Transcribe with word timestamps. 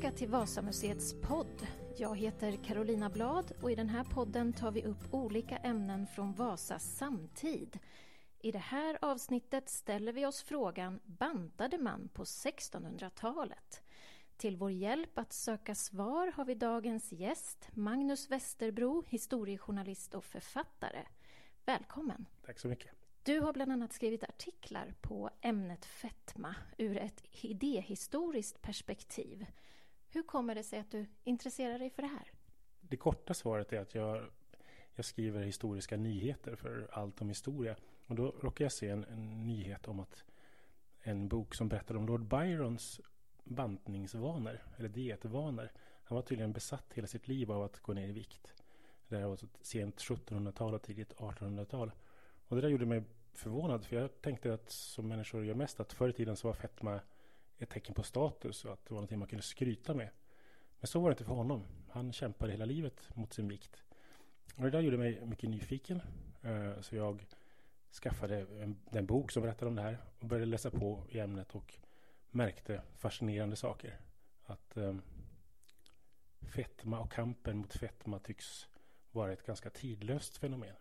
tillbaka 0.00 0.18
till 0.18 0.28
Vasamuseets 0.28 1.14
podd. 1.22 1.66
Jag 1.96 2.18
heter 2.18 2.64
Carolina 2.64 3.10
Blad 3.10 3.52
och 3.62 3.70
i 3.70 3.74
den 3.74 3.88
här 3.88 4.04
podden 4.04 4.52
tar 4.52 4.70
vi 4.70 4.84
upp 4.84 5.14
olika 5.14 5.56
ämnen 5.56 6.06
från 6.06 6.32
Vasas 6.32 6.96
samtid. 6.96 7.78
I 8.38 8.52
det 8.52 8.58
här 8.58 8.98
avsnittet 9.02 9.68
ställer 9.68 10.12
vi 10.12 10.26
oss 10.26 10.42
frågan 10.42 11.00
bantade 11.04 11.78
man 11.78 12.08
på 12.08 12.24
1600-talet? 12.24 13.82
Till 14.36 14.56
vår 14.56 14.70
hjälp 14.70 15.18
att 15.18 15.32
söka 15.32 15.74
svar 15.74 16.32
har 16.36 16.44
vi 16.44 16.54
dagens 16.54 17.12
gäst 17.12 17.68
Magnus 17.72 18.30
Westerbro, 18.30 19.04
historiejournalist 19.08 20.14
och 20.14 20.24
författare. 20.24 21.02
Välkommen! 21.64 22.26
Tack 22.46 22.58
så 22.58 22.68
mycket! 22.68 22.90
Du 23.22 23.40
har 23.40 23.52
bland 23.52 23.72
annat 23.72 23.92
skrivit 23.92 24.24
artiklar 24.24 24.94
på 25.00 25.30
ämnet 25.40 25.84
fetma 25.84 26.54
ur 26.78 26.96
ett 26.96 27.24
idéhistoriskt 27.30 28.62
perspektiv. 28.62 29.46
Hur 30.12 30.22
kommer 30.22 30.54
det 30.54 30.62
sig 30.62 30.78
att 30.78 30.90
du 30.90 31.06
intresserar 31.24 31.78
dig 31.78 31.90
för 31.90 32.02
det 32.02 32.08
här? 32.08 32.30
Det 32.80 32.96
korta 32.96 33.34
svaret 33.34 33.72
är 33.72 33.80
att 33.80 33.94
jag, 33.94 34.24
jag 34.94 35.04
skriver 35.04 35.42
historiska 35.42 35.96
nyheter 35.96 36.56
för 36.56 36.88
Allt 36.92 37.20
om 37.20 37.28
historia. 37.28 37.76
Och 38.06 38.14
då 38.14 38.34
råkar 38.40 38.64
jag 38.64 38.72
se 38.72 38.88
en, 38.88 39.04
en 39.04 39.46
nyhet 39.46 39.88
om 39.88 40.00
att 40.00 40.24
en 41.02 41.28
bok 41.28 41.54
som 41.54 41.68
berättar 41.68 41.96
om 41.96 42.06
Lord 42.06 42.24
Byrons 42.24 43.00
bantningsvanor, 43.44 44.62
eller 44.76 44.88
dietvanor. 44.88 45.72
Han 46.04 46.16
var 46.16 46.22
tydligen 46.22 46.52
besatt 46.52 46.92
hela 46.94 47.06
sitt 47.06 47.28
liv 47.28 47.52
av 47.52 47.62
att 47.62 47.80
gå 47.80 47.92
ner 47.92 48.08
i 48.08 48.12
vikt. 48.12 48.52
Det 49.08 49.16
här 49.16 49.26
var 49.26 49.38
sent 49.60 49.96
1700-tal 49.96 50.74
och 50.74 50.82
tidigt 50.82 51.14
1800-tal. 51.14 51.92
Och 52.48 52.56
det 52.56 52.62
där 52.62 52.68
gjorde 52.68 52.86
mig 52.86 53.02
förvånad 53.32 53.84
för 53.84 53.96
jag 53.96 54.20
tänkte 54.20 54.54
att 54.54 54.70
som 54.70 55.08
människor 55.08 55.44
gör 55.44 55.54
mest 55.54 55.80
att 55.80 55.92
förr 55.92 56.08
i 56.08 56.12
tiden 56.12 56.36
så 56.36 56.48
var 56.48 56.54
fetma 56.54 57.00
ett 57.60 57.70
tecken 57.70 57.94
på 57.94 58.02
status 58.02 58.64
och 58.64 58.72
att 58.72 58.84
det 58.84 58.90
var 58.90 58.96
någonting 58.96 59.18
man 59.18 59.28
kunde 59.28 59.42
skryta 59.42 59.94
med. 59.94 60.10
Men 60.80 60.86
så 60.86 61.00
var 61.00 61.10
det 61.10 61.12
inte 61.12 61.24
för 61.24 61.34
honom. 61.34 61.64
Han 61.88 62.12
kämpade 62.12 62.52
hela 62.52 62.64
livet 62.64 63.16
mot 63.16 63.32
sin 63.32 63.48
vikt. 63.48 63.82
Och 64.56 64.62
det 64.62 64.70
där 64.70 64.80
gjorde 64.80 64.98
mig 64.98 65.26
mycket 65.26 65.50
nyfiken. 65.50 66.02
Eh, 66.42 66.80
så 66.80 66.96
jag 66.96 67.26
skaffade 68.02 68.38
en, 68.38 68.76
den 68.90 69.06
bok 69.06 69.30
som 69.30 69.42
berättade 69.42 69.68
om 69.68 69.74
det 69.74 69.82
här 69.82 69.98
och 70.18 70.26
började 70.26 70.46
läsa 70.46 70.70
på 70.70 71.04
i 71.08 71.18
ämnet 71.18 71.54
och 71.54 71.74
märkte 72.30 72.82
fascinerande 72.98 73.56
saker. 73.56 74.00
Att 74.44 74.76
um, 74.76 75.02
fetma 76.40 77.00
och 77.00 77.12
kampen 77.12 77.56
mot 77.56 77.72
fetma 77.72 78.18
tycks 78.18 78.68
vara 79.12 79.32
ett 79.32 79.46
ganska 79.46 79.70
tidlöst 79.70 80.36
fenomen. 80.36 80.74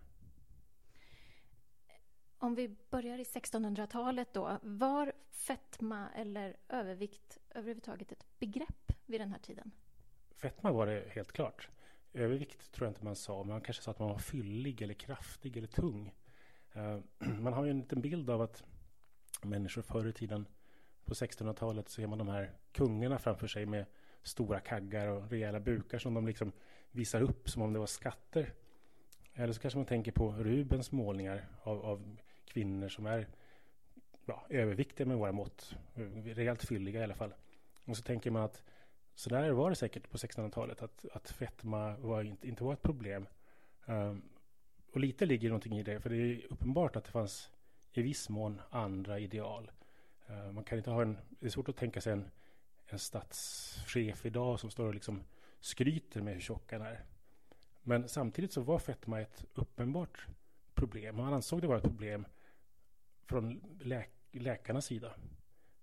Om 2.38 2.56
vi 2.56 2.76
börjar 2.90 3.20
i 3.20 3.24
1600-talet 3.24 4.34
då, 4.34 4.58
var 4.62 5.14
fetma 5.50 6.09
eller 6.16 6.58
övervikt 6.69 7.38
överhuvudtaget 7.50 8.11
ett 8.11 8.25
begrepp 8.39 8.92
vid 9.05 9.22
den 9.22 9.31
här 9.31 9.39
tiden? 9.39 9.72
Fetma 10.36 10.72
var 10.72 10.88
det 10.88 11.03
helt 11.09 11.31
klart. 11.31 11.69
Övervikt 12.14 12.72
tror 12.72 12.86
jag 12.86 12.92
inte 12.92 13.05
man 13.05 13.16
sa, 13.16 13.44
men 13.44 13.47
man 13.47 13.61
kanske 13.61 13.83
sa 13.83 13.92
att 13.92 14.00
man 14.00 14.09
var 14.09 14.17
fyllig 14.17 14.81
eller 14.81 14.94
kraftig 14.94 15.58
eller 15.58 15.67
tung. 15.67 16.14
Eh, 16.73 17.00
man 17.39 17.53
har 17.53 17.66
ju 17.66 17.72
en 17.72 17.80
liten 17.80 18.02
bild 18.02 18.30
av 18.30 18.42
att 18.42 18.64
människor 19.42 19.81
förr 19.81 20.08
i 20.08 20.14
tiden 20.14 20.45
på 21.05 21.14
1600-talet 21.14 21.89
ser 21.89 22.08
man 22.08 22.17
de 22.17 22.27
här 22.27 22.52
kungarna 22.72 23.20
framför 23.20 23.47
sig 23.47 23.66
med 23.66 23.86
stora 24.23 24.59
kaggar 24.59 25.08
och 25.08 25.30
rejäla 25.31 25.59
bukar 25.59 26.00
som 26.00 26.14
de 26.14 26.27
liksom 26.27 26.52
visar 26.92 27.22
upp 27.22 27.50
som 27.50 27.61
om 27.61 27.73
det 27.73 27.80
var 27.80 27.88
skatter. 27.88 28.53
Eller 29.33 29.53
så 29.53 29.61
kanske 29.61 29.80
man 29.80 29.86
tänker 29.86 30.11
på 30.11 30.31
Rubens 30.31 30.92
målningar 30.92 31.45
av, 31.64 31.86
av 31.86 32.17
kvinnor 32.45 32.89
som 32.89 33.05
är 33.05 33.27
ja, 34.25 34.45
överviktiga 34.50 35.08
med 35.08 35.17
våra 35.17 35.31
mått. 35.31 35.75
Rejält 36.25 36.64
fylliga 36.64 37.00
i 37.00 37.03
alla 37.03 37.16
fall. 37.16 37.34
Och 37.86 37.98
så 37.98 38.03
tänker 38.03 38.31
man 38.31 38.44
att 38.44 38.64
så 39.16 39.30
där 39.30 39.52
var 39.52 39.70
det 39.70 39.76
säkert 39.76 40.10
på 40.10 40.17
1600-talet. 40.17 40.82
Att, 40.82 41.05
att 41.14 41.30
fetma 41.30 41.98
var 41.98 42.23
inte, 42.23 42.48
inte 42.48 42.64
var 42.64 42.73
ett 42.73 42.82
problem. 42.82 43.27
Um, 43.86 44.21
och 44.94 44.99
lite 44.99 45.26
ligger 45.26 45.49
någonting 45.49 45.80
i 45.80 45.83
det. 45.83 45.99
För 45.99 46.10
det 46.10 46.16
är 46.16 46.48
uppenbart 46.49 46.95
att 46.95 47.05
det 47.05 47.11
fanns 47.11 47.52
i 47.94 48.02
viss 48.02 48.30
mån 48.30 48.61
andra 48.70 49.20
ideal. 49.20 49.71
Uh, 50.30 50.52
man 50.52 50.64
kan 50.64 50.77
inte 50.77 50.92
ha 50.92 51.02
en... 51.02 51.17
Det 51.30 51.45
är 51.45 51.49
svårt 51.49 51.70
att 51.70 51.77
tänka 51.77 52.02
sig 52.02 52.14
en, 52.14 52.30
en 52.86 52.99
statschef 52.99 54.26
idag 54.26 54.60
som 54.60 54.70
står 54.71 54.88
och 54.88 54.94
liksom 54.94 55.23
skryter 55.60 56.21
med 56.21 56.33
hur 56.33 56.42
tjock 56.42 56.71
han 56.71 56.82
är. 56.82 57.05
Men 57.82 58.10
samtidigt 58.10 58.54
så 58.54 58.61
var 58.61 58.80
fetma 58.80 59.21
ett 59.21 59.45
uppenbart 59.54 60.27
problem. 60.73 61.15
Man 61.15 61.33
ansåg 61.33 61.61
det 61.61 61.67
vara 61.67 61.77
ett 61.77 61.83
problem 61.83 62.26
från 63.30 63.62
läk 63.80 64.10
läkarnas 64.32 64.86
sida. 64.86 65.16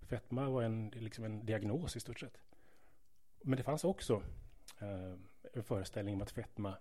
Fetma 0.00 0.48
var 0.48 0.62
en, 0.62 0.88
liksom 0.88 1.24
en 1.24 1.46
diagnos 1.46 1.96
i 1.96 2.00
stort 2.00 2.20
sett. 2.20 2.40
Men 3.42 3.56
det 3.56 3.62
fanns 3.62 3.84
också 3.84 4.22
eh, 4.78 5.14
en 5.52 5.64
föreställning 5.64 6.14
om 6.14 6.22
att 6.22 6.30
fetma 6.30 6.78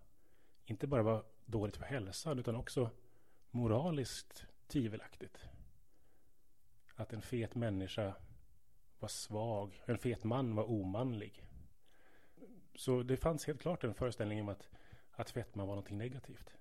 inte 0.65 0.87
bara 0.87 1.03
var 1.03 1.25
dåligt 1.45 1.77
för 1.77 1.85
hälsan 1.85 2.39
utan 2.39 2.55
också 2.55 2.89
moraliskt 3.51 4.45
tvivelaktigt. 4.67 5.45
Att 6.95 7.13
en 7.13 7.21
fet 7.21 7.55
människa 7.55 8.15
var 8.99 9.09
svag, 9.09 9.81
en 9.85 9.97
fet 9.97 10.23
man 10.23 10.55
var 10.55 10.63
omanlig. 10.63 11.45
Så 12.75 13.03
det 13.03 13.17
fanns 13.17 13.47
helt 13.47 13.61
klart 13.61 13.83
en 13.83 13.93
föreställning 13.93 14.41
om 14.41 14.49
att 14.49 14.69
att 15.15 15.29
fetma 15.29 15.65
var 15.65 15.75
någonting 15.75 15.97
negativt. 15.97 16.57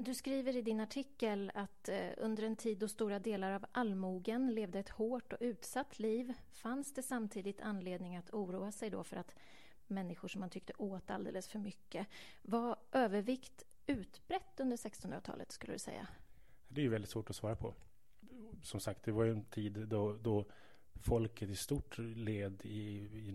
Du 0.00 0.14
skriver 0.14 0.56
i 0.56 0.62
din 0.62 0.80
artikel 0.80 1.50
att 1.54 1.88
eh, 1.88 2.10
under 2.16 2.42
en 2.42 2.56
tid 2.56 2.78
då 2.78 2.88
stora 2.88 3.18
delar 3.18 3.52
av 3.52 3.66
allmogen 3.72 4.54
levde 4.54 4.78
ett 4.78 4.88
hårt 4.88 5.32
och 5.32 5.38
utsatt 5.40 5.98
liv 5.98 6.32
fanns 6.50 6.94
det 6.94 7.02
samtidigt 7.02 7.60
anledning 7.60 8.16
att 8.16 8.34
oroa 8.34 8.72
sig 8.72 8.90
då 8.90 9.04
för 9.04 9.16
att 9.16 9.34
människor 9.86 10.28
som 10.28 10.40
man 10.40 10.50
tyckte 10.50 10.72
åt 10.78 11.10
alldeles 11.10 11.48
för 11.48 11.58
mycket. 11.58 12.06
Var 12.42 12.76
övervikt 12.92 13.62
utbrett 13.86 14.60
under 14.60 14.76
1600-talet 14.76 15.52
skulle 15.52 15.72
du 15.72 15.78
säga? 15.78 16.06
Det 16.68 16.80
är 16.80 16.82
ju 16.82 16.90
väldigt 16.90 17.10
svårt 17.10 17.30
att 17.30 17.36
svara 17.36 17.56
på. 17.56 17.74
Som 18.62 18.80
sagt, 18.80 19.02
det 19.02 19.12
var 19.12 19.24
ju 19.24 19.30
en 19.30 19.44
tid 19.44 19.72
då, 19.72 20.12
då 20.12 20.44
folket 20.94 21.50
i 21.50 21.56
stort 21.56 21.98
led 21.98 22.60
i, 22.64 22.78
i 23.28 23.32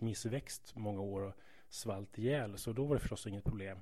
missväxt 0.00 0.72
många 0.76 1.00
år 1.00 1.20
och 1.20 1.34
svalt 1.68 2.18
ihjäl. 2.18 2.58
Så 2.58 2.72
då 2.72 2.84
var 2.84 2.94
det 2.94 3.00
förstås 3.00 3.26
inget 3.26 3.44
problem. 3.44 3.78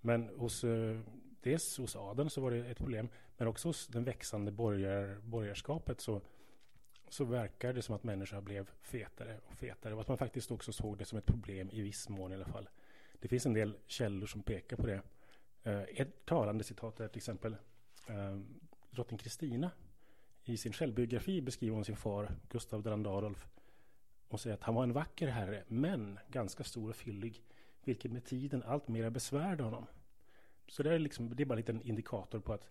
Men 0.00 0.28
hos, 0.28 0.64
eh, 0.64 1.00
dels 1.46 1.78
hos 1.78 1.96
adeln 1.96 2.30
så 2.30 2.40
var 2.40 2.50
det 2.50 2.56
ett 2.56 2.78
problem. 2.78 3.08
Men 3.36 3.48
också 3.48 3.68
hos 3.68 3.86
den 3.86 4.04
växande 4.04 4.52
borgar, 4.52 5.20
borgarskapet 5.20 6.00
så, 6.00 6.20
så 7.08 7.24
verkar 7.24 7.72
det 7.72 7.82
som 7.82 7.94
att 7.94 8.04
människor 8.04 8.40
blev 8.40 8.70
fetare 8.82 9.40
och 9.46 9.56
fetare. 9.56 9.94
Och 9.94 10.00
att 10.00 10.08
man 10.08 10.18
faktiskt 10.18 10.50
också 10.50 10.72
såg 10.72 10.98
det 10.98 11.04
som 11.04 11.18
ett 11.18 11.26
problem 11.26 11.70
i 11.70 11.80
viss 11.80 12.08
mån 12.08 12.32
i 12.32 12.34
alla 12.34 12.46
fall. 12.46 12.68
Det 13.20 13.28
finns 13.28 13.46
en 13.46 13.54
del 13.54 13.76
källor 13.86 14.26
som 14.26 14.42
pekar 14.42 14.76
på 14.76 14.86
det. 14.86 15.02
Eh, 15.62 15.82
ett 15.82 16.24
talande 16.24 16.64
citat 16.64 17.00
är 17.00 17.08
till 17.08 17.18
exempel 17.18 17.56
eh, 18.08 18.40
drottning 18.90 19.18
Kristina 19.18 19.70
i 20.48 20.56
sin 20.56 20.72
självbiografi 20.72 21.40
beskriver 21.40 21.74
hon 21.74 21.84
sin 21.84 21.96
far, 21.96 22.36
Gustav 22.48 22.86
II 22.86 22.92
Adolf. 22.92 23.46
och 24.28 24.40
säger 24.40 24.54
att 24.54 24.62
han 24.62 24.74
var 24.74 24.82
en 24.82 24.92
vacker 24.92 25.28
herre, 25.28 25.64
men 25.68 26.18
ganska 26.28 26.64
stor 26.64 26.90
och 26.90 26.96
fyllig, 26.96 27.42
vilket 27.84 28.12
med 28.12 28.24
tiden 28.24 28.62
allt 28.62 28.88
mer 28.88 29.10
besvärde 29.10 29.62
honom. 29.62 29.86
Så 30.68 30.82
det 30.82 30.94
är, 30.94 30.98
liksom, 30.98 31.36
det 31.36 31.42
är 31.42 31.44
bara 31.44 31.54
en 31.54 31.60
liten 31.60 31.82
indikator 31.82 32.40
på 32.40 32.52
att, 32.52 32.70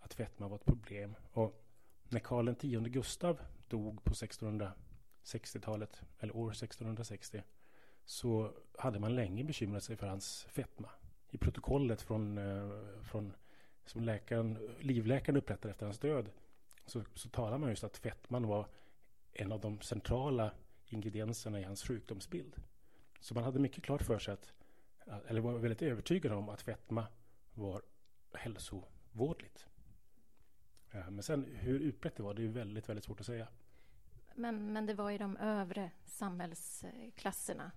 att 0.00 0.14
fetma 0.14 0.48
var 0.48 0.56
ett 0.56 0.64
problem. 0.64 1.16
Och 1.32 1.64
när 2.08 2.20
Karl 2.20 2.48
X 2.48 2.60
Gustav 2.62 3.40
dog 3.68 4.04
på 4.04 4.14
1660-talet, 4.14 6.02
eller 6.18 6.36
år 6.36 6.50
1660, 6.50 7.42
så 8.04 8.52
hade 8.78 8.98
man 8.98 9.14
länge 9.14 9.44
bekymrat 9.44 9.84
sig 9.84 9.96
för 9.96 10.06
hans 10.06 10.46
fetma. 10.50 10.88
I 11.30 11.38
protokollet 11.38 12.02
från, 12.02 12.38
eh, 12.38 12.70
från 13.02 13.32
som 13.84 14.04
läkaren, 14.04 14.76
livläkaren 14.80 15.36
upprättade 15.36 15.70
efter 15.70 15.86
hans 15.86 15.98
död 15.98 16.30
så, 16.86 17.02
så 17.14 17.28
talar 17.28 17.58
man 17.58 17.70
just 17.70 17.84
att 17.84 17.96
fetman 17.96 18.46
var 18.46 18.66
en 19.32 19.52
av 19.52 19.60
de 19.60 19.80
centrala 19.80 20.52
ingredienserna 20.86 21.60
i 21.60 21.62
hans 21.62 21.82
sjukdomsbild. 21.82 22.56
Så 23.20 23.34
man 23.34 23.44
hade 23.44 23.58
mycket 23.58 23.84
klart 23.84 24.02
för 24.02 24.18
sig 24.18 24.34
att, 24.34 24.52
eller 25.28 25.40
var 25.40 25.52
väldigt 25.52 25.82
övertygad 25.82 26.32
om 26.32 26.48
att 26.48 26.62
fetma 26.62 27.06
var 27.60 27.82
hälsovådligt. 28.32 29.66
Men 30.90 31.22
sen 31.22 31.44
hur 31.44 31.80
utbrett 31.80 32.16
det 32.16 32.22
var, 32.22 32.34
det 32.34 32.44
är 32.44 32.48
väldigt, 32.48 32.88
väldigt 32.88 33.04
svårt 33.04 33.20
att 33.20 33.26
säga. 33.26 33.48
Men, 34.34 34.72
men 34.72 34.86
det 34.86 34.94
var 34.94 35.10
i 35.10 35.18
de 35.18 35.36
övre 35.36 35.90
samhällsklasserna? 36.04 37.72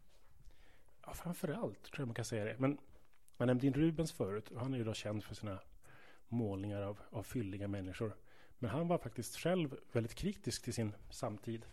Ja, 1.05 1.13
framför 1.13 1.47
allt 1.47 1.83
tror 1.83 1.99
jag 1.99 2.07
man 2.07 2.15
kan 2.15 2.25
säga 2.25 2.45
det. 2.45 2.55
Men 2.59 2.77
man 3.37 3.47
nämnde 3.47 3.67
in 3.67 3.73
Rubens 3.73 4.11
förut 4.11 4.49
och 4.51 4.59
han 4.59 4.73
är 4.73 4.77
ju 4.77 4.83
då 4.83 4.93
känd 4.93 5.23
för 5.23 5.35
sina 5.35 5.59
målningar 6.27 6.81
av, 6.81 6.99
av 7.09 7.23
fylliga 7.23 7.67
människor. 7.67 8.15
Men 8.59 8.69
han 8.69 8.87
var 8.87 8.97
faktiskt 8.97 9.37
själv 9.37 9.77
väldigt 9.91 10.15
kritisk 10.15 10.63
till 10.63 10.73
sin 10.73 10.95
samtid. 11.09 11.65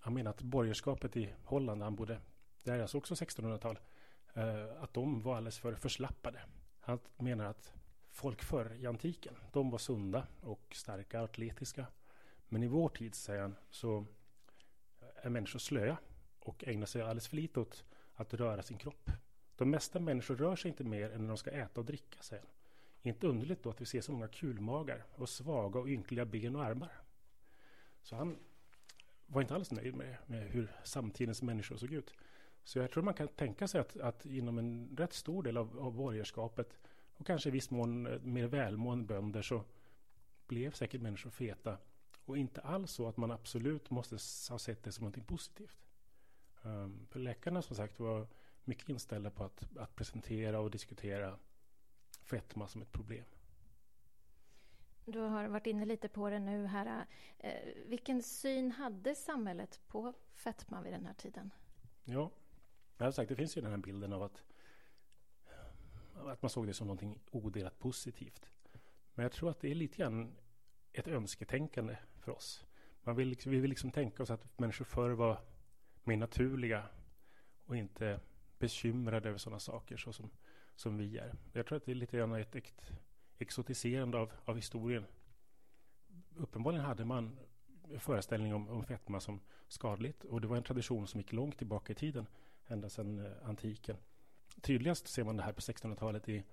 Han 0.00 0.14
menar 0.14 0.30
att 0.30 0.42
borgerskapet 0.42 1.16
i 1.16 1.34
Holland, 1.44 1.82
han 1.82 1.96
bodde, 1.96 2.20
det 2.62 2.70
är 2.70 2.80
alltså 2.80 2.98
också 2.98 3.14
1600-tal, 3.14 3.78
eh, 4.34 4.82
att 4.82 4.94
de 4.94 5.22
var 5.22 5.36
alldeles 5.36 5.58
för 5.58 5.74
förslappade. 5.74 6.40
Han 6.86 6.98
menar 7.16 7.44
att 7.44 7.72
folk 8.08 8.42
förr 8.42 8.76
i 8.80 8.86
antiken, 8.86 9.34
de 9.52 9.70
var 9.70 9.78
sunda 9.78 10.26
och 10.40 10.62
starka, 10.70 11.20
atletiska. 11.20 11.86
Men 12.48 12.62
i 12.62 12.66
vår 12.66 12.88
tid, 12.88 13.14
säger 13.14 13.42
han, 13.42 13.56
så 13.70 14.06
är 15.14 15.30
människor 15.30 15.58
slöa 15.58 15.96
och 16.38 16.64
ägnar 16.66 16.86
sig 16.86 17.02
alldeles 17.02 17.28
för 17.28 17.36
lite 17.36 17.60
åt 17.60 17.84
att 18.14 18.34
röra 18.34 18.62
sin 18.62 18.78
kropp. 18.78 19.10
De 19.56 19.70
mesta 19.70 20.00
människor 20.00 20.36
rör 20.36 20.56
sig 20.56 20.68
inte 20.68 20.84
mer 20.84 21.10
än 21.10 21.20
när 21.20 21.28
de 21.28 21.36
ska 21.36 21.50
äta 21.50 21.80
och 21.80 21.86
dricka, 21.86 22.22
säger 22.22 22.42
han. 22.42 22.50
Inte 23.02 23.26
underligt 23.26 23.62
då 23.62 23.70
att 23.70 23.80
vi 23.80 23.86
ser 23.86 24.00
så 24.00 24.12
många 24.12 24.28
kulmagar 24.28 25.04
och 25.14 25.28
svaga 25.28 25.80
och 25.80 25.88
ynkliga 25.88 26.24
ben 26.24 26.56
och 26.56 26.64
armar. 26.64 26.92
Så 28.02 28.16
han 28.16 28.38
var 29.26 29.42
inte 29.42 29.54
alls 29.54 29.70
nöjd 29.70 29.94
med, 29.94 30.16
med 30.26 30.50
hur 30.50 30.72
samtidens 30.84 31.42
människor 31.42 31.76
såg 31.76 31.92
ut. 31.92 32.14
Så 32.66 32.78
jag 32.78 32.90
tror 32.90 33.02
man 33.02 33.14
kan 33.14 33.28
tänka 33.28 33.68
sig 33.68 33.80
att, 33.80 33.96
att 33.96 34.26
inom 34.26 34.58
en 34.58 34.96
rätt 34.96 35.12
stor 35.12 35.42
del 35.42 35.56
av, 35.56 35.78
av 35.78 35.94
borgerskapet 35.94 36.78
och 37.16 37.26
kanske 37.26 37.48
i 37.48 37.52
viss 37.52 37.70
mån 37.70 38.06
eh, 38.06 38.20
mer 38.20 38.46
välmående 38.46 39.04
bönder 39.04 39.42
så 39.42 39.64
blev 40.46 40.72
säkert 40.72 41.00
människor 41.00 41.30
feta. 41.30 41.78
Och 42.24 42.38
inte 42.38 42.60
alls 42.60 42.90
så 42.90 43.08
att 43.08 43.16
man 43.16 43.30
absolut 43.30 43.90
måste 43.90 44.18
ha 44.52 44.58
sett 44.58 44.82
det 44.82 44.92
som 44.92 45.04
något 45.04 45.26
positivt. 45.26 45.86
Um, 46.62 47.06
för 47.10 47.20
läkarna 47.20 47.62
som 47.62 47.76
sagt 47.76 48.00
var 48.00 48.26
mycket 48.64 48.88
inställda 48.88 49.30
på 49.30 49.44
att, 49.44 49.76
att 49.76 49.96
presentera 49.96 50.60
och 50.60 50.70
diskutera 50.70 51.38
fetma 52.22 52.68
som 52.68 52.82
ett 52.82 52.92
problem. 52.92 53.24
Du 55.04 55.18
har 55.20 55.48
varit 55.48 55.66
inne 55.66 55.84
lite 55.84 56.08
på 56.08 56.30
det 56.30 56.38
nu 56.38 56.66
här. 56.66 57.06
Eh, 57.38 57.52
vilken 57.86 58.22
syn 58.22 58.72
hade 58.72 59.14
samhället 59.14 59.80
på 59.86 60.12
fetma 60.34 60.82
vid 60.82 60.92
den 60.92 61.06
här 61.06 61.14
tiden? 61.14 61.50
Ja, 62.04 62.30
jag 62.96 63.06
har 63.06 63.12
sagt, 63.12 63.28
det 63.28 63.36
finns 63.36 63.56
ju 63.56 63.60
den 63.60 63.70
här 63.70 63.78
bilden 63.78 64.12
av 64.12 64.22
att, 64.22 64.42
att 66.14 66.42
man 66.42 66.50
såg 66.50 66.66
det 66.66 66.74
som 66.74 66.86
någonting 66.86 67.20
odelat 67.30 67.78
positivt. 67.78 68.50
Men 69.14 69.22
jag 69.22 69.32
tror 69.32 69.50
att 69.50 69.60
det 69.60 69.70
är 69.70 69.74
lite 69.74 69.96
grann 69.96 70.36
ett 70.92 71.08
önsketänkande 71.08 71.96
för 72.18 72.32
oss. 72.32 72.64
Man 73.02 73.16
vill, 73.16 73.28
liksom, 73.28 73.52
vi 73.52 73.60
vill 73.60 73.70
liksom 73.70 73.90
tänka 73.90 74.22
oss 74.22 74.30
att 74.30 74.58
människor 74.58 74.84
förr 74.84 75.10
var 75.10 75.40
mer 76.04 76.16
naturliga 76.16 76.88
och 77.66 77.76
inte 77.76 78.20
bekymrade 78.58 79.28
över 79.28 79.38
sådana 79.38 79.60
saker 79.60 79.96
så 79.96 80.12
som, 80.12 80.30
som 80.74 80.96
vi 80.96 81.18
är. 81.18 81.34
Jag 81.52 81.66
tror 81.66 81.76
att 81.76 81.84
det 81.84 81.92
är 81.92 81.94
lite 81.94 82.16
grann 82.16 82.32
ett, 82.32 82.56
ett 82.56 82.92
exotiserande 83.38 84.18
av, 84.18 84.32
av 84.44 84.56
historien. 84.56 85.06
Uppenbarligen 86.36 86.84
hade 86.84 87.04
man 87.04 87.38
föreställning 87.98 88.54
om, 88.54 88.68
om 88.68 88.84
fetma 88.84 89.20
som 89.20 89.40
skadligt 89.68 90.24
och 90.24 90.40
det 90.40 90.46
var 90.46 90.56
en 90.56 90.62
tradition 90.62 91.06
som 91.06 91.20
gick 91.20 91.32
långt 91.32 91.58
tillbaka 91.58 91.92
i 91.92 91.96
tiden, 91.96 92.26
ända 92.68 92.88
sedan 92.88 93.26
eh, 93.26 93.48
antiken. 93.48 93.96
Tydligast 94.60 95.08
ser 95.08 95.24
man 95.24 95.36
det 95.36 95.42
här 95.42 95.52
på 95.52 95.60
1600-talet 95.60 96.28
i, 96.28 96.44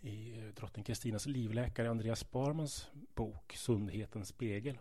i 0.00 0.38
eh, 0.38 0.44
drottning 0.44 0.84
Kristinas 0.84 1.26
livläkare 1.26 1.90
Andreas 1.90 2.20
Sparmans 2.20 2.90
bok 3.14 3.52
Sundhetens 3.56 4.28
spegel, 4.28 4.78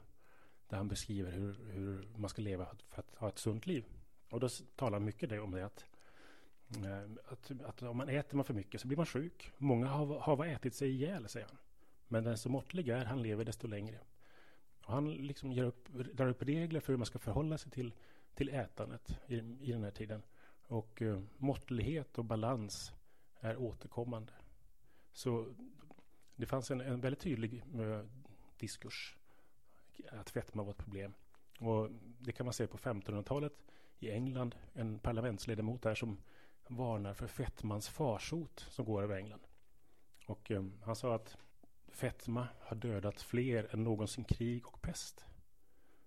där 0.68 0.77
han 0.77 0.88
beskriver 0.88 1.31
hur, 1.31 1.57
hur 1.71 2.07
man 2.16 2.30
ska 2.30 2.42
leva 2.42 2.68
för 2.89 3.00
att 3.00 3.16
ha 3.16 3.30
ett 3.30 3.39
sunt 3.39 3.68
liv. 3.68 3.86
Och 4.30 4.39
då 4.39 4.50
talar 4.75 5.00
mycket 5.00 5.42
om 5.42 5.51
det 5.51 5.66
att 5.66 5.86
eh, 6.86 7.01
att, 7.25 7.51
att 7.66 7.81
om 7.81 7.98
man 7.98 8.10
äter 8.10 8.36
man 8.36 8.45
för 8.45 8.54
mycket 8.54 8.81
så 8.81 8.88
blir 8.88 8.98
man 8.98 9.06
sjuk. 9.06 9.51
Många 9.57 9.88
har, 9.88 10.19
har 10.19 10.45
ätit 10.45 10.75
sig 10.75 10.89
ihjäl, 10.89 11.30
säger 11.30 11.48
han. 11.48 11.57
Men 12.07 12.24
den 12.24 12.38
som 12.38 12.51
måttlig 12.51 12.89
är, 12.89 13.06
han 13.06 13.21
lever 13.21 13.45
desto 13.45 13.68
längre. 13.68 14.00
Och 14.86 14.94
han 14.94 15.12
liksom 15.12 15.51
ger 15.51 15.63
upp, 15.63 15.88
drar 15.89 16.27
upp 16.27 16.44
regler 16.44 16.80
för 16.80 16.94
hur 16.94 16.98
man 16.98 17.06
ska 17.06 17.19
förhålla 17.19 17.57
sig 17.57 17.71
till, 17.71 17.94
till 18.33 18.50
ätandet 18.50 19.19
i, 19.27 19.36
i 19.36 19.71
den 19.71 19.83
här 19.83 19.92
tiden. 19.92 20.21
Och 20.69 21.01
eh, 21.01 21.21
måttlighet 21.38 22.18
och 22.18 22.25
balans 22.25 22.94
är 23.39 23.57
återkommande. 23.57 24.33
Så 25.12 25.54
det 26.36 26.45
fanns 26.45 26.71
en, 26.71 26.81
en 26.81 27.01
väldigt 27.01 27.19
tydlig 27.19 27.63
eh, 27.74 28.06
diskurs 28.57 29.18
att 30.12 30.30
fetma 30.30 30.63
var 30.63 30.71
ett 30.71 30.77
problem. 30.77 31.13
Och 31.60 31.89
det 32.19 32.31
kan 32.31 32.45
man 32.45 32.54
se 32.54 32.68
på 32.68 32.77
1500-talet 32.77 33.54
i 34.00 34.12
England. 34.12 34.56
En 34.74 35.00
parlamentsledamot 35.00 35.81
där 35.81 35.95
som 35.95 36.18
varnar 36.68 37.13
för 37.13 37.27
fetmans 37.27 37.89
farsot 37.89 38.60
som 38.69 38.86
går 38.86 39.04
över 39.04 39.16
England. 39.16 39.48
Och 40.25 40.51
eh, 40.51 40.66
han 40.81 40.95
sa 40.95 41.16
att 41.16 41.38
fetma 41.88 42.48
har 42.60 42.75
dödat 42.75 43.21
fler 43.21 43.68
än 43.74 43.83
någonsin 43.83 44.24
krig 44.24 44.68
och 44.68 44.81
pest. 44.81 45.25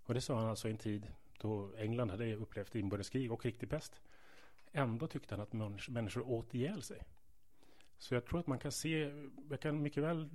Och 0.04 0.14
det 0.14 0.20
sa 0.20 0.38
han 0.38 0.48
alltså 0.48 0.68
i 0.68 0.70
en 0.70 0.78
tid 0.78 1.12
då 1.38 1.76
England 1.76 2.10
hade 2.10 2.34
upplevt 2.34 2.74
inbördeskrig 2.74 3.32
och 3.32 3.44
riktig 3.44 3.70
pest. 3.70 4.00
Ändå 4.72 5.06
tyckte 5.06 5.34
han 5.34 5.42
att 5.42 5.52
människor 5.88 6.28
åt 6.28 6.54
ihjäl 6.54 6.82
sig. 6.82 7.02
Så 7.98 8.14
jag 8.14 8.24
tror 8.24 8.40
att 8.40 8.46
man 8.46 8.58
kan 8.58 8.72
se, 8.72 9.12
jag 9.50 9.60
kan 9.60 9.82
mycket 9.82 10.02
väl 10.02 10.28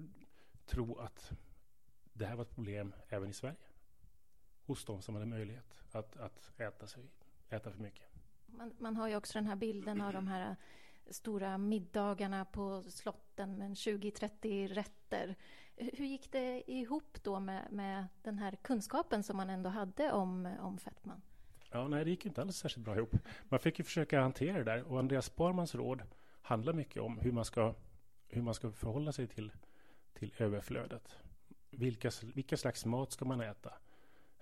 tro 0.66 0.98
att 0.98 1.31
det 2.13 2.25
här 2.25 2.36
var 2.36 2.44
ett 2.44 2.56
problem 2.56 2.94
även 3.10 3.30
i 3.30 3.34
Sverige. 3.34 3.56
Hos 4.66 4.86
de 4.86 5.01
som 5.01 5.16
hade 5.16 5.25
möjlighet 5.25 5.84
att, 5.92 6.18
att 6.18 6.60
äta, 6.60 6.88
sig, 6.88 7.04
äta 7.50 7.72
för 7.72 7.80
mycket. 7.80 8.06
Man, 8.45 8.74
man, 8.80 8.95
har 8.95 9.07
ju 9.07 9.16
också 9.16 9.34
den 9.34 9.48
här 9.48 9.56
bilden 9.56 10.01
av 10.01 10.13
de 10.13 10.28
här 10.28 10.56
stora 11.10 11.57
middagarna 11.57 12.45
på 12.45 12.83
slotten 12.83 13.57
med 13.57 13.72
20-30 13.72 14.68
rätter. 14.68 15.36
Hur 15.75 16.06
gick 16.06 16.31
det 16.31 16.72
ihop 16.72 17.24
då 17.24 17.40
med, 17.40 17.72
med, 17.72 18.07
den 18.22 18.38
här 18.38 18.56
kunskapen 18.62 19.24
som 19.24 19.38
man 19.38 19.50
ändå 19.50 19.69
hade 19.69 20.12
om, 20.12 20.45
om 20.60 20.78
fetman? 20.78 21.22
Ja, 21.78 21.88
nej, 21.88 22.04
det 22.04 22.10
gick 22.10 22.26
inte 22.26 22.42
alls 22.42 22.58
särskilt 22.58 22.86
bra 22.86 22.96
ihop. 22.96 23.16
Man 23.44 23.60
fick 23.60 23.80
ju 23.80 23.86
försöka 23.86 24.22
hantera 24.22 24.58
det 24.58 24.64
där 24.64 24.84
och 24.84 25.00
Andreas 25.00 25.26
Sparmans 25.26 25.76
råd 25.76 26.02
handlar 26.42 26.74
mycket 26.74 27.02
om 27.02 27.20
hur 27.20 27.32
man 27.32 27.46
ska, 27.46 27.76
hur 28.28 28.42
man 28.42 28.54
ska 28.54 28.72
förhålla 28.72 29.12
sig 29.12 29.28
till, 29.28 29.52
till 30.14 30.34
överflödet. 30.38 31.18
Vilka, 31.70 32.12
vilka 32.22 32.58
slags 32.58 32.86
mat 32.86 33.12
ska 33.12 33.26
man 33.26 33.42
äta? 33.42 33.74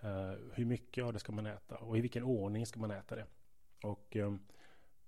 Uh, 0.03 0.33
hur 0.53 0.65
mycket 0.65 1.03
av 1.03 1.13
det 1.13 1.19
ska 1.19 1.31
man 1.31 1.45
äta 1.45 1.75
och 1.77 1.97
i 1.97 2.01
vilken 2.01 2.23
ordning 2.23 2.65
ska 2.65 2.79
man 2.79 2.91
äta 2.91 3.15
det? 3.15 3.25
Och 3.83 4.15
um, 4.15 4.39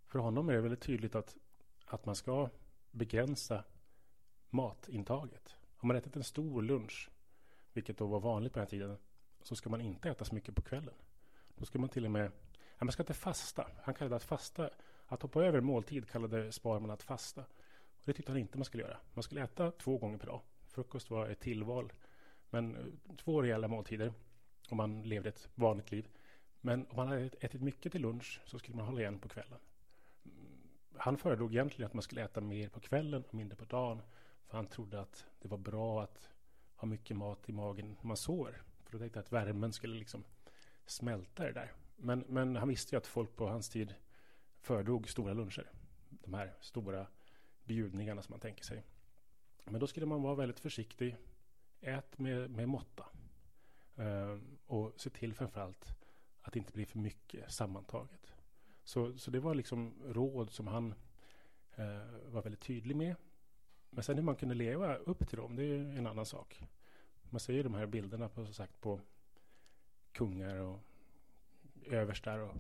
för 0.05 0.19
honom 0.19 0.49
är 0.49 0.53
det 0.53 0.61
väldigt 0.61 0.81
tydligt 0.81 1.15
att, 1.15 1.37
att 1.85 2.05
man 2.05 2.15
ska 2.15 2.49
begränsa 2.91 3.63
matintaget. 4.49 5.55
Om 5.77 5.87
man 5.87 5.97
ätit 5.97 6.15
en 6.15 6.23
stor 6.23 6.61
lunch, 6.61 7.09
vilket 7.73 7.97
då 7.97 8.07
var 8.07 8.19
vanligt 8.19 8.53
på 8.53 8.59
den 8.59 8.65
här 8.65 8.69
tiden, 8.69 8.97
så 9.41 9.55
ska 9.55 9.69
man 9.69 9.81
inte 9.81 10.09
äta 10.09 10.25
så 10.25 10.35
mycket 10.35 10.55
på 10.55 10.61
kvällen. 10.61 10.93
Då 11.57 11.65
ska 11.65 11.79
man 11.79 11.89
till 11.89 12.05
och 12.05 12.11
med, 12.11 12.31
ja, 12.53 12.85
man 12.85 12.91
ska 12.91 13.03
inte 13.03 13.13
fasta. 13.13 13.67
Han 13.83 13.93
kallade 13.93 14.13
det 14.13 14.15
att 14.15 14.23
fasta, 14.23 14.69
att 15.07 15.21
hoppa 15.21 15.43
över 15.43 15.61
måltid 15.61 16.09
kallade 16.09 16.51
Sparman 16.51 16.91
att 16.91 17.03
fasta. 17.03 17.41
Och 17.41 18.03
det 18.05 18.13
tyckte 18.13 18.31
han 18.31 18.39
inte 18.39 18.57
man 18.57 18.65
skulle 18.65 18.83
göra. 18.83 18.97
Man 19.13 19.23
skulle 19.23 19.43
äta 19.43 19.71
två 19.71 19.97
gånger 19.97 20.17
per 20.17 20.27
dag. 20.27 20.41
Frukost 20.67 21.09
var 21.09 21.27
ett 21.27 21.39
tillval. 21.39 21.93
Men 22.49 22.75
eh, 22.75 23.15
två 23.17 23.41
rejäla 23.41 23.67
måltider 23.67 24.13
om 24.69 24.77
man 24.77 25.01
levde 25.01 25.29
ett 25.29 25.49
vanligt 25.55 25.91
liv. 25.91 26.07
Men 26.61 26.85
om 26.89 26.95
man 26.95 27.07
hade 27.07 27.21
ätit 27.21 27.61
mycket 27.61 27.91
till 27.91 28.01
lunch 28.01 28.41
så 28.45 28.59
skulle 28.59 28.77
man 28.77 28.85
hålla 28.85 28.99
igen 28.99 29.19
på 29.19 29.29
kvällen. 29.29 29.59
Mm, 30.25 30.57
han 30.97 31.17
föredrog 31.17 31.53
egentligen 31.53 31.87
att 31.87 31.93
man 31.93 32.01
skulle 32.01 32.23
äta 32.23 32.41
mer 32.41 32.69
på 32.69 32.79
kvällen 32.79 33.23
och 33.27 33.33
mindre 33.33 33.55
på 33.55 33.65
dagen. 33.65 34.01
För 34.47 34.57
han 34.57 34.67
trodde 34.67 35.01
att 35.01 35.25
det 35.39 35.47
var 35.47 35.57
bra 35.57 36.03
att 36.03 36.29
ha 36.75 36.85
mycket 36.85 37.17
mat 37.17 37.49
i 37.49 37.51
magen 37.51 37.97
när 38.01 38.07
man 38.07 38.17
sover. 38.17 38.61
För 38.83 38.91
då 38.91 38.99
tänkte 38.99 39.19
att 39.19 39.31
värmen 39.31 39.73
skulle 39.73 39.99
liksom 39.99 40.23
smälta 40.87 41.43
det 41.43 41.51
där. 41.51 41.71
Men, 41.95 42.19
men 42.27 42.55
han 42.55 42.67
visste 42.67 42.95
ju 42.95 42.97
att 42.97 43.07
folk 43.07 43.35
på 43.35 43.47
hans 43.47 43.69
tid 43.69 43.93
föredrog 44.59 45.09
stora 45.09 45.33
luncher. 45.33 45.71
De 46.09 46.33
här 46.33 46.53
stora 46.61 47.07
bjudningarna 47.63 48.21
som 48.21 48.33
man 48.33 48.39
tänker 48.39 48.63
sig. 48.63 48.83
Men 49.63 49.79
då 49.79 49.87
skulle 49.87 50.05
man 50.05 50.21
vara 50.21 50.35
väldigt 50.35 50.59
försiktig. 50.59 51.17
Ät 51.81 52.19
med, 52.19 52.49
med 52.49 52.69
måtta. 52.69 53.05
Ehm, 53.95 54.57
och 54.65 54.93
se 54.97 55.09
till 55.09 55.33
framförallt 55.33 55.95
att 56.41 56.53
det 56.53 56.59
inte 56.59 56.73
blir 56.73 56.85
för 56.85 56.99
mycket 56.99 57.51
sammantaget. 57.51 58.33
Så, 58.83 59.17
så 59.17 59.31
det 59.31 59.39
var 59.39 59.55
liksom 59.55 60.03
råd 60.05 60.51
som 60.51 60.67
han 60.67 60.93
eh, 61.75 62.01
var 62.25 62.41
väldigt 62.41 62.61
tydlig 62.61 62.95
med. 62.95 63.15
Men 63.89 64.03
sen 64.03 64.15
hur 64.15 64.23
man 64.23 64.35
kunde 64.35 64.55
leva 64.55 64.95
upp 64.95 65.27
till 65.27 65.37
dem, 65.37 65.55
det 65.55 65.63
är 65.63 65.79
en 65.79 66.07
annan 66.07 66.25
sak. 66.25 66.61
Man 67.29 67.39
ser 67.39 67.53
ju 67.53 67.63
de 67.63 67.73
här 67.73 67.85
bilderna 67.85 68.29
på, 68.29 68.45
så 68.45 68.53
sagt, 68.53 68.81
på 68.81 69.01
kungar 70.17 70.55
och 70.55 70.79
överstar 71.85 72.39
och 72.39 72.55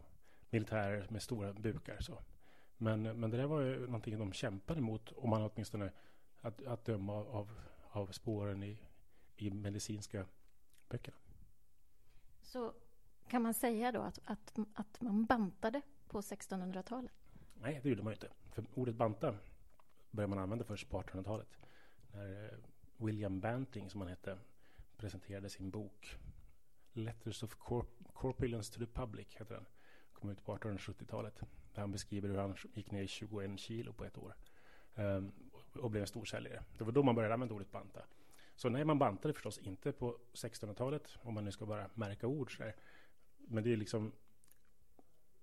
militärer 0.49 1.07
med 1.09 1.21
stora 1.21 1.53
bukar. 1.53 1.97
Så. 1.99 2.19
Men, 2.77 3.19
men 3.19 3.31
det 3.31 3.37
där 3.37 3.47
var 3.47 3.61
ju 3.61 3.79
någonting 3.85 4.19
de 4.19 4.33
kämpade 4.33 4.81
mot, 4.81 5.11
om 5.11 5.29
man 5.29 5.49
åtminstone 5.53 5.91
att, 6.41 6.65
att 6.65 6.85
döma 6.85 7.13
av, 7.13 7.51
av 7.89 8.07
spåren 8.07 8.63
i, 8.63 8.77
i 9.35 9.49
medicinska 9.49 10.25
böckerna. 10.89 11.17
Så 12.41 12.73
kan 13.27 13.41
man 13.41 13.53
säga 13.53 13.91
då 13.91 14.01
att, 14.01 14.19
att, 14.25 14.59
att 14.73 15.01
man 15.01 15.25
bantade 15.25 15.81
på 16.07 16.21
1600-talet? 16.21 17.11
Nej, 17.53 17.79
det 17.83 17.89
gjorde 17.89 18.03
man 18.03 18.13
inte. 18.13 18.29
För 18.51 18.65
ordet 18.73 18.95
banta 18.95 19.35
började 20.11 20.29
man 20.29 20.39
använda 20.39 20.65
först 20.65 20.89
på 20.89 21.01
1800-talet. 21.01 21.47
När 22.13 22.43
eh, 22.43 22.59
William 22.97 23.39
Banting, 23.39 23.89
som 23.89 24.01
han 24.01 24.09
hette, 24.09 24.37
presenterade 24.97 25.49
sin 25.49 25.69
bok 25.69 26.17
Letters 26.97 27.43
of 27.43 27.55
Corp 27.55 27.87
Corpulence 28.13 28.73
to 28.73 28.79
the 28.79 28.85
Public, 28.85 29.27
heter 29.35 29.55
den. 29.55 29.65
Kom 30.13 30.29
ut 30.29 30.45
på 30.45 30.57
1870-talet. 30.57 31.41
Där 31.73 31.81
han 31.81 31.91
beskriver 31.91 32.29
hur 32.29 32.37
han 32.37 32.55
gick 32.73 32.91
ner 32.91 33.07
21 33.07 33.59
kilo 33.59 33.93
på 33.93 34.05
ett 34.05 34.17
år. 34.17 34.35
Um, 34.95 35.31
och 35.73 35.91
blev 35.91 36.01
en 36.01 36.07
storsäljare. 36.07 36.63
Det 36.77 36.83
var 36.83 36.91
då 36.91 37.03
man 37.03 37.15
började 37.15 37.33
använda 37.33 37.55
ordet 37.55 37.71
banta. 37.71 38.01
Så 38.55 38.69
nej, 38.69 38.85
man 38.85 38.99
bantade 38.99 39.33
förstås 39.33 39.57
inte 39.57 39.91
på 39.91 40.17
1600-talet, 40.33 41.17
om 41.21 41.33
man 41.33 41.45
nu 41.45 41.51
ska 41.51 41.65
bara 41.65 41.89
märka 41.93 42.27
ord 42.27 42.57
så 42.57 42.63
här. 42.63 42.75
men 43.37 43.63
det 43.63 43.73
är 43.73 43.77
liksom 43.77 44.11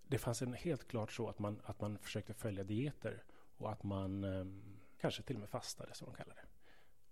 det 0.06 0.18
fanns 0.18 0.42
en 0.42 0.52
helt 0.52 0.88
klart 0.88 1.12
så 1.12 1.28
att 1.28 1.38
man, 1.38 1.60
att 1.64 1.80
man 1.80 1.98
försökte 1.98 2.34
följa 2.34 2.64
dieter 2.64 3.24
och 3.56 3.72
att 3.72 3.82
man 3.82 4.24
um, 4.24 4.62
kanske 5.00 5.22
till 5.22 5.36
och 5.36 5.40
med 5.40 5.50
fastade, 5.50 5.94
som 5.94 6.06
de 6.06 6.14
kallar 6.14 6.34
det. 6.34 6.46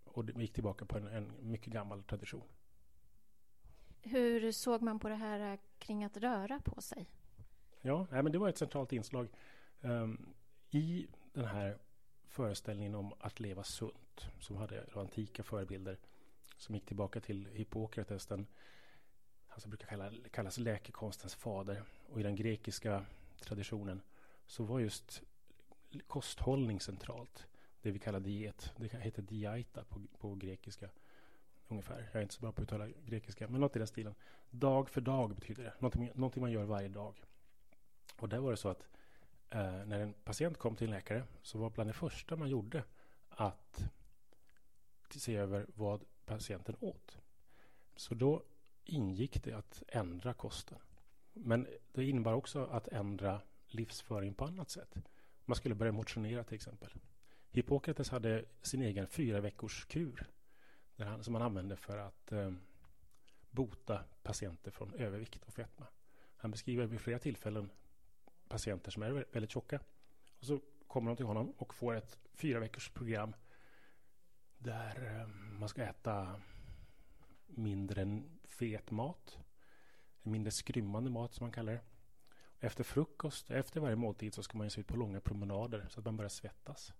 Och 0.04 0.24
det 0.24 0.40
gick 0.40 0.52
tillbaka 0.52 0.84
på 0.84 0.98
en, 0.98 1.06
en 1.06 1.32
mycket 1.40 1.72
gammal 1.72 2.02
tradition. 2.02 2.48
Hur 4.02 4.52
såg 4.52 4.82
man 4.82 4.98
på 4.98 5.08
det 5.08 5.14
här 5.14 5.52
eh, 5.52 5.58
kring 5.78 6.04
att 6.04 6.16
röra 6.16 6.60
på 6.60 6.80
sig? 6.80 7.06
Ja, 7.80 8.06
nej, 8.10 8.22
men 8.22 8.32
det 8.32 8.38
var 8.38 8.48
ett 8.48 8.58
centralt 8.58 8.92
inslag 8.92 9.28
um, 9.80 10.34
i 10.70 11.06
den 11.32 11.44
här 11.44 11.78
föreställningen 12.28 12.94
om 12.94 13.12
att 13.18 13.40
leva 13.40 13.64
sunt 13.64 14.26
som 14.40 14.56
hade 14.56 14.86
antika 14.94 15.42
förebilder 15.42 15.98
som 16.56 16.74
gick 16.74 16.86
tillbaka 16.86 17.20
till 17.20 17.48
Hippokrates, 17.52 18.26
den 18.26 18.46
han 19.52 19.60
som 19.60 19.70
brukar 19.70 19.86
kalla, 19.86 20.12
kallas 20.30 20.58
läkekonstens 20.58 21.34
fader. 21.34 21.82
Och 22.06 22.20
i 22.20 22.22
den 22.22 22.36
grekiska 22.36 23.04
traditionen 23.40 24.02
så 24.46 24.64
var 24.64 24.80
just 24.80 25.22
kosthållning 26.06 26.80
centralt. 26.80 27.46
Det 27.82 27.90
vi 27.90 27.98
kallar 27.98 28.20
diet. 28.20 28.72
Det 28.76 28.94
heter 28.94 29.22
diaita 29.22 29.84
på, 29.84 30.00
på 30.18 30.34
grekiska 30.34 30.88
ungefär. 31.68 32.08
Jag 32.12 32.18
är 32.18 32.22
inte 32.22 32.34
så 32.34 32.40
bra 32.40 32.52
på 32.52 32.62
att 32.62 32.68
uttala 32.68 32.88
grekiska, 33.06 33.48
men 33.48 33.60
något 33.60 33.76
i 33.76 33.78
den 33.78 33.88
stilen. 33.88 34.14
Dag 34.50 34.90
för 34.90 35.00
dag 35.00 35.34
betyder 35.34 35.64
det. 35.64 35.72
Någonting, 35.78 36.10
någonting 36.14 36.40
man 36.40 36.52
gör 36.52 36.64
varje 36.64 36.88
dag. 36.88 37.14
Och 38.16 38.28
där 38.28 38.38
var 38.38 38.50
det 38.50 38.56
så 38.56 38.68
att 38.68 38.88
eh, 39.50 39.84
när 39.84 40.00
en 40.00 40.12
patient 40.12 40.58
kom 40.58 40.76
till 40.76 40.86
en 40.86 40.94
läkare 40.94 41.24
så 41.42 41.58
var 41.58 41.70
bland 41.70 41.90
det 41.90 41.94
första 41.94 42.36
man 42.36 42.48
gjorde 42.48 42.84
att 43.28 43.90
se 45.10 45.36
över 45.36 45.66
vad 45.74 46.04
patienten 46.24 46.76
åt. 46.80 47.18
Så 47.96 48.14
då 48.14 48.42
ingick 48.84 49.44
det 49.44 49.52
att 49.52 49.82
ändra 49.88 50.34
kosten. 50.34 50.78
Men 51.32 51.68
det 51.92 52.04
innebar 52.04 52.32
också 52.32 52.64
att 52.64 52.88
ändra 52.88 53.40
livsföring 53.66 54.34
på 54.34 54.44
annat 54.44 54.70
sätt. 54.70 54.94
Man 55.44 55.56
skulle 55.56 55.74
börja 55.74 55.92
motionera 55.92 56.44
till 56.44 56.54
exempel. 56.54 56.90
Hippokrates 57.50 58.10
hade 58.10 58.44
sin 58.62 58.82
egen 58.82 59.06
fyra 59.06 59.40
veckors 59.40 59.84
kur 59.84 60.26
där 61.02 61.10
han, 61.10 61.24
som 61.24 61.34
han 61.34 61.42
använde 61.42 61.76
för 61.76 61.98
att 61.98 62.32
eh, 62.32 62.52
bota 63.50 64.04
patienter 64.22 64.70
från 64.70 64.94
övervikt 64.94 65.44
och 65.44 65.52
fetma. 65.52 65.86
Han 66.36 66.50
beskriver 66.50 66.86
vid 66.86 67.00
flera 67.00 67.18
tillfällen 67.18 67.70
patienter 68.48 68.90
som 68.90 69.02
är 69.02 69.10
väldigt 69.10 69.50
tjocka. 69.50 69.80
Och 70.38 70.44
så 70.44 70.60
kommer 70.86 71.10
de 71.10 71.16
till 71.16 71.26
honom 71.26 71.50
och 71.50 71.74
får 71.74 71.94
ett 71.94 72.18
fyra 72.34 72.60
veckors 72.60 72.90
program 72.90 73.34
där 74.58 75.20
eh, 75.20 75.26
man 75.58 75.68
ska 75.68 75.82
äta 75.82 76.40
mindre 77.46 78.22
fet 78.44 78.90
mat. 78.90 79.38
Mindre 80.22 80.50
skrymmande 80.50 81.10
mat 81.10 81.34
som 81.34 81.44
man 81.44 81.52
kallar 81.52 81.72
det. 81.72 81.80
Efter 82.58 82.84
frukost, 82.84 83.50
efter 83.50 83.80
varje 83.80 83.96
måltid 83.96 84.34
så 84.34 84.42
ska 84.42 84.58
man 84.58 84.66
ge 84.66 84.70
sig 84.70 84.80
ut 84.80 84.86
på 84.86 84.96
långa 84.96 85.20
promenader 85.20 85.86
så 85.88 86.00
att 86.00 86.04
man 86.04 86.16
börjar 86.16 86.28
svettas. 86.28 86.92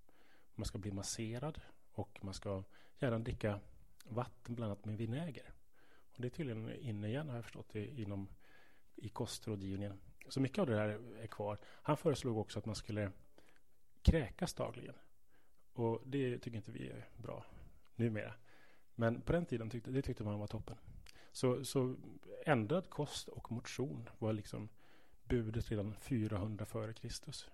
Man 0.54 0.64
ska 0.64 0.78
bli 0.78 0.90
masserad 0.90 1.60
och 1.92 2.18
man 2.22 2.34
ska 2.34 2.64
gärna 2.98 3.18
dricka 3.18 3.60
vatten 4.14 4.54
blandat 4.54 4.84
med 4.84 4.96
vinäger. 4.96 5.52
Och 6.12 6.22
det 6.22 6.28
är 6.28 6.30
tydligen 6.30 6.70
inne 6.70 7.08
igen 7.08 7.28
har 7.28 7.36
jag 7.36 7.44
förstått 7.44 7.76
i, 7.76 8.02
inom, 8.02 8.28
i 8.96 9.08
kostrådgivningen. 9.08 10.00
Så 10.28 10.40
mycket 10.40 10.58
av 10.58 10.66
det 10.66 10.74
där 10.74 11.00
är 11.22 11.26
kvar. 11.26 11.58
Han 11.64 11.96
föreslog 11.96 12.38
också 12.38 12.58
att 12.58 12.66
man 12.66 12.74
skulle 12.74 13.10
kräkas 14.02 14.54
dagligen. 14.54 14.94
Och 15.72 16.02
det 16.06 16.38
tycker 16.38 16.56
inte 16.56 16.72
vi 16.72 16.88
är 16.88 17.08
bra 17.16 17.44
numera. 17.96 18.34
Men 18.94 19.20
på 19.20 19.32
den 19.32 19.46
tiden 19.46 19.70
tyckte, 19.70 19.90
det 19.90 20.02
tyckte 20.02 20.24
man 20.24 20.38
var 20.38 20.46
toppen. 20.46 20.76
Så, 21.32 21.64
så 21.64 21.96
ändrad 22.46 22.90
kost 22.90 23.28
och 23.28 23.52
motion 23.52 24.08
var 24.18 24.32
liksom 24.32 24.68
budet 25.24 25.70
redan 25.70 25.94
400 25.94 26.64
före 26.64 26.92
Kristus. 26.92 27.50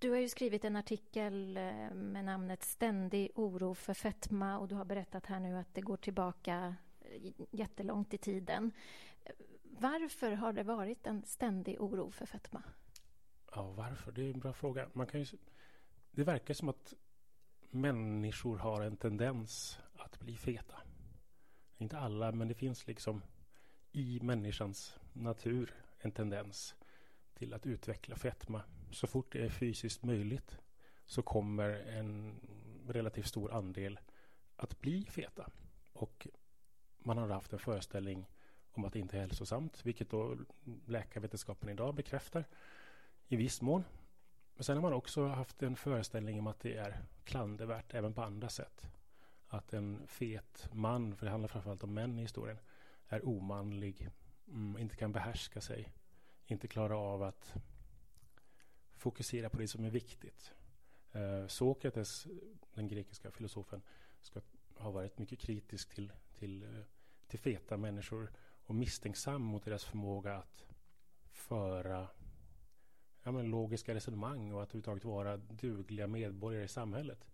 Du 0.00 0.10
har 0.10 0.18
ju 0.18 0.28
skrivit 0.28 0.64
en 0.64 0.76
artikel 0.76 1.56
eh, 1.56 1.90
med 1.94 2.24
namnet 2.24 2.62
Ständig 2.62 3.30
oro 3.34 3.74
för 3.74 3.94
fetma 3.94 4.58
och 4.58 4.68
du 4.68 4.74
har 4.74 4.84
berättat 4.84 5.26
här 5.26 5.40
nu 5.40 5.56
att 5.56 5.74
det 5.74 5.80
går 5.80 5.96
tillbaka 5.96 6.74
eh, 7.00 7.32
jättelångt 7.50 8.14
i 8.14 8.18
tiden. 8.18 8.72
Varför 9.62 10.32
har 10.32 10.52
det 10.52 10.62
varit 10.62 11.06
en 11.06 11.22
ständig 11.22 11.80
oro 11.80 12.10
för 12.10 12.26
fetma? 12.26 12.62
Ja, 13.54 13.70
varför? 13.70 14.12
Det 14.12 14.22
är 14.22 14.34
en 14.34 14.40
bra 14.40 14.52
fråga. 14.52 14.88
Man 14.92 15.06
kan 15.06 15.20
ju, 15.20 15.38
det 16.10 16.24
verkar 16.24 16.54
som 16.54 16.68
att 16.68 16.94
människor 17.70 18.58
har 18.58 18.82
en 18.82 18.96
tendens 18.96 19.78
att 19.94 20.20
bli 20.20 20.36
feta. 20.36 20.74
Inte 21.78 21.98
alla, 21.98 22.32
men 22.32 22.48
det 22.48 22.54
finns 22.54 22.86
liksom 22.86 23.22
i 23.92 24.20
människans 24.22 24.98
natur 25.12 25.74
en 25.98 26.12
tendens 26.12 26.74
till 27.38 27.54
att 27.54 27.66
utveckla 27.66 28.16
fetma. 28.16 28.62
Så 28.90 29.06
fort 29.06 29.32
det 29.32 29.44
är 29.44 29.48
fysiskt 29.48 30.02
möjligt 30.02 30.58
så 31.04 31.22
kommer 31.22 31.70
en 31.70 32.40
relativt 32.88 33.26
stor 33.26 33.52
andel 33.52 33.98
att 34.56 34.80
bli 34.80 35.04
feta. 35.04 35.50
Och 35.92 36.28
man 36.98 37.18
har 37.18 37.28
haft 37.28 37.52
en 37.52 37.58
föreställning 37.58 38.26
om 38.72 38.84
att 38.84 38.92
det 38.92 38.98
inte 38.98 39.16
är 39.16 39.20
hälsosamt, 39.20 39.86
vilket 39.86 40.10
då 40.10 40.36
läkarvetenskapen 40.86 41.68
idag 41.68 41.94
bekräftar 41.94 42.44
i 43.28 43.36
viss 43.36 43.62
mån. 43.62 43.84
Men 44.54 44.64
sen 44.64 44.76
har 44.76 44.82
man 44.82 44.92
också 44.92 45.26
haft 45.26 45.62
en 45.62 45.76
föreställning 45.76 46.38
om 46.38 46.46
att 46.46 46.60
det 46.60 46.76
är 46.76 47.02
klandervärt 47.24 47.94
även 47.94 48.14
på 48.14 48.22
andra 48.22 48.48
sätt. 48.48 48.86
Att 49.48 49.72
en 49.72 50.06
fet 50.06 50.68
man, 50.72 51.16
för 51.16 51.26
det 51.26 51.30
handlar 51.30 51.48
framförallt 51.48 51.84
om 51.84 51.94
män 51.94 52.18
i 52.18 52.22
historien, 52.22 52.58
är 53.08 53.28
omanlig, 53.28 54.08
mm, 54.48 54.78
inte 54.78 54.96
kan 54.96 55.12
behärska 55.12 55.60
sig, 55.60 55.92
inte 56.50 56.68
klara 56.68 56.96
av 56.96 57.22
att 57.22 57.54
fokusera 58.96 59.50
på 59.50 59.58
det 59.58 59.68
som 59.68 59.84
är 59.84 59.90
viktigt. 59.90 60.52
Eh, 61.12 61.46
Sokrates, 61.46 62.26
den 62.74 62.88
grekiska 62.88 63.30
filosofen, 63.30 63.82
ska 64.20 64.40
ha 64.74 64.90
varit 64.90 65.18
mycket 65.18 65.38
kritisk 65.38 65.94
till, 65.94 66.12
till, 66.38 66.62
eh, 66.62 66.84
till 67.26 67.38
feta 67.38 67.76
människor 67.76 68.32
och 68.66 68.74
misstänksam 68.74 69.42
mot 69.42 69.64
deras 69.64 69.84
förmåga 69.84 70.36
att 70.36 70.66
föra 71.30 72.08
ja, 73.22 73.32
men 73.32 73.50
logiska 73.50 73.94
resonemang 73.94 74.52
och 74.52 74.62
att 74.62 74.68
överhuvudtaget 74.68 75.04
vara 75.04 75.36
dugliga 75.36 76.06
medborgare 76.06 76.64
i 76.64 76.68
samhället. 76.68 77.26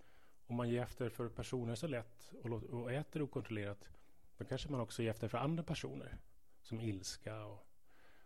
Om 0.46 0.56
man 0.56 0.68
ger 0.68 0.82
efter 0.82 1.08
för 1.08 1.28
personer 1.28 1.74
så 1.74 1.86
lätt 1.86 2.32
och, 2.42 2.50
och 2.50 2.92
äter 2.92 3.22
okontrollerat 3.22 3.88
då 4.36 4.44
kanske 4.44 4.70
man 4.70 4.80
också 4.80 5.02
ger 5.02 5.10
efter 5.10 5.28
för 5.28 5.38
andra 5.38 5.62
personer 5.62 6.18
som 6.62 6.80
ilska 6.80 7.44
och 7.44 7.66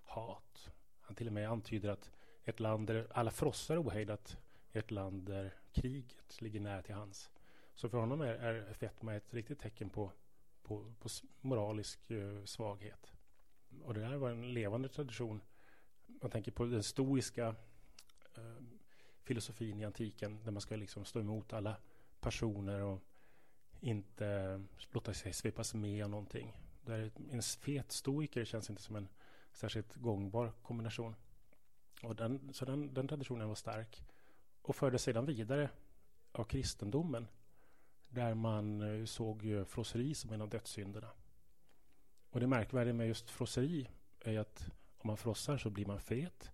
hat. 0.02 0.47
Han 1.18 1.20
till 1.20 1.26
och 1.26 1.32
med 1.32 1.50
antyder 1.50 1.88
att 1.88 2.10
ett 2.44 2.60
land 2.60 2.86
där 2.86 3.06
alla 3.10 3.30
frossar 3.30 3.82
ohejdat 3.82 4.36
är 4.72 4.78
ett 4.78 4.90
land 4.90 5.26
där 5.26 5.54
kriget 5.72 6.40
ligger 6.40 6.60
nära 6.60 6.82
till 6.82 6.94
hans. 6.94 7.30
Så 7.74 7.88
för 7.88 7.98
honom 7.98 8.20
är, 8.20 8.34
är 8.34 8.72
fetma 8.72 9.14
ett 9.14 9.34
riktigt 9.34 9.58
tecken 9.58 9.90
på, 9.90 10.12
på, 10.62 10.92
på 10.98 11.08
moralisk 11.40 12.10
eh, 12.10 12.44
svaghet. 12.44 13.12
Och 13.82 13.94
det 13.94 14.04
här 14.04 14.16
var 14.16 14.30
en 14.30 14.54
levande 14.54 14.88
tradition 14.88 15.40
man 16.06 16.30
tänker 16.30 16.52
på 16.52 16.64
den 16.64 16.82
stoiska 16.82 17.46
eh, 18.34 18.62
filosofin 19.22 19.80
i 19.80 19.84
antiken 19.84 20.44
där 20.44 20.50
man 20.50 20.60
ska 20.60 20.76
liksom 20.76 21.04
stå 21.04 21.20
emot 21.20 21.52
alla 21.52 21.76
passioner 22.20 22.80
och 22.80 23.00
inte 23.80 24.60
låta 24.90 25.14
sig 25.14 25.32
svepas 25.32 25.74
med 25.74 26.04
av 26.04 26.10
någonting. 26.10 26.56
Där 26.84 27.10
en 27.30 27.42
fet 27.42 27.92
stoiker 27.92 28.44
känns 28.44 28.70
inte 28.70 28.82
som 28.82 28.96
en 28.96 29.08
särskilt 29.58 29.94
gångbar 29.94 30.52
kombination. 30.62 31.14
Och 32.02 32.16
den, 32.16 32.50
så 32.52 32.64
den, 32.64 32.94
den 32.94 33.08
traditionen 33.08 33.48
var 33.48 33.54
stark 33.54 34.04
och 34.62 34.76
fördes 34.76 35.02
sedan 35.02 35.26
vidare 35.26 35.70
av 36.32 36.44
kristendomen 36.44 37.26
där 38.08 38.34
man 38.34 38.80
eh, 38.80 39.04
såg 39.04 39.40
såg 39.42 39.68
frosseri 39.68 40.14
som 40.14 40.32
en 40.32 40.42
av 40.42 40.48
dödssynderna. 40.48 41.10
Och 42.30 42.40
det 42.40 42.46
märkvärdiga 42.46 42.94
med 42.94 43.08
just 43.08 43.30
frosseri 43.30 43.88
är 44.20 44.38
att 44.38 44.70
om 44.98 45.06
man 45.06 45.16
frossar 45.16 45.58
så 45.58 45.70
blir 45.70 45.86
man 45.86 46.00
fet. 46.00 46.50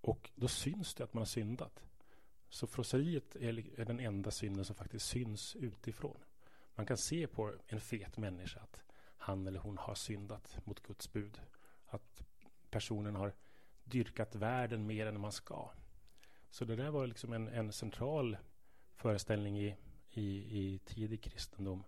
Och 0.00 0.30
då 0.34 0.48
syns 0.48 0.94
det 0.94 1.04
att 1.04 1.14
man 1.14 1.20
har 1.20 1.26
syndat. 1.26 1.82
Så 2.48 2.66
frosseriet 2.66 3.36
är, 3.36 3.84
den 3.84 4.00
enda 4.00 4.30
synden 4.30 4.64
som 4.64 4.76
faktiskt 4.76 5.06
syns 5.06 5.56
utifrån. 5.56 6.16
Man 6.74 6.86
kan 6.86 6.96
se 6.96 7.26
på 7.26 7.52
en 7.66 7.80
fet 7.80 8.16
människa 8.16 8.60
att 8.60 8.80
han 9.16 9.46
eller 9.46 9.60
hon 9.60 9.78
har 9.78 9.94
syndat 9.94 10.66
mot 10.66 10.82
Guds 10.82 11.12
bud. 11.12 11.40
Personen 12.70 13.14
har 13.14 13.32
dyrkat 13.84 14.34
världen 14.34 14.86
mer 14.86 15.06
än 15.06 15.20
man 15.20 15.32
ska. 15.32 15.70
Så 16.50 16.64
det 16.64 16.76
där 16.76 16.90
var 16.90 17.06
liksom 17.06 17.32
en, 17.32 17.48
en 17.48 17.72
central 17.72 18.36
föreställning 18.94 19.58
i, 19.58 19.76
i, 20.10 20.58
i 20.58 20.78
tidig 20.84 21.22
kristendom. 21.22 21.84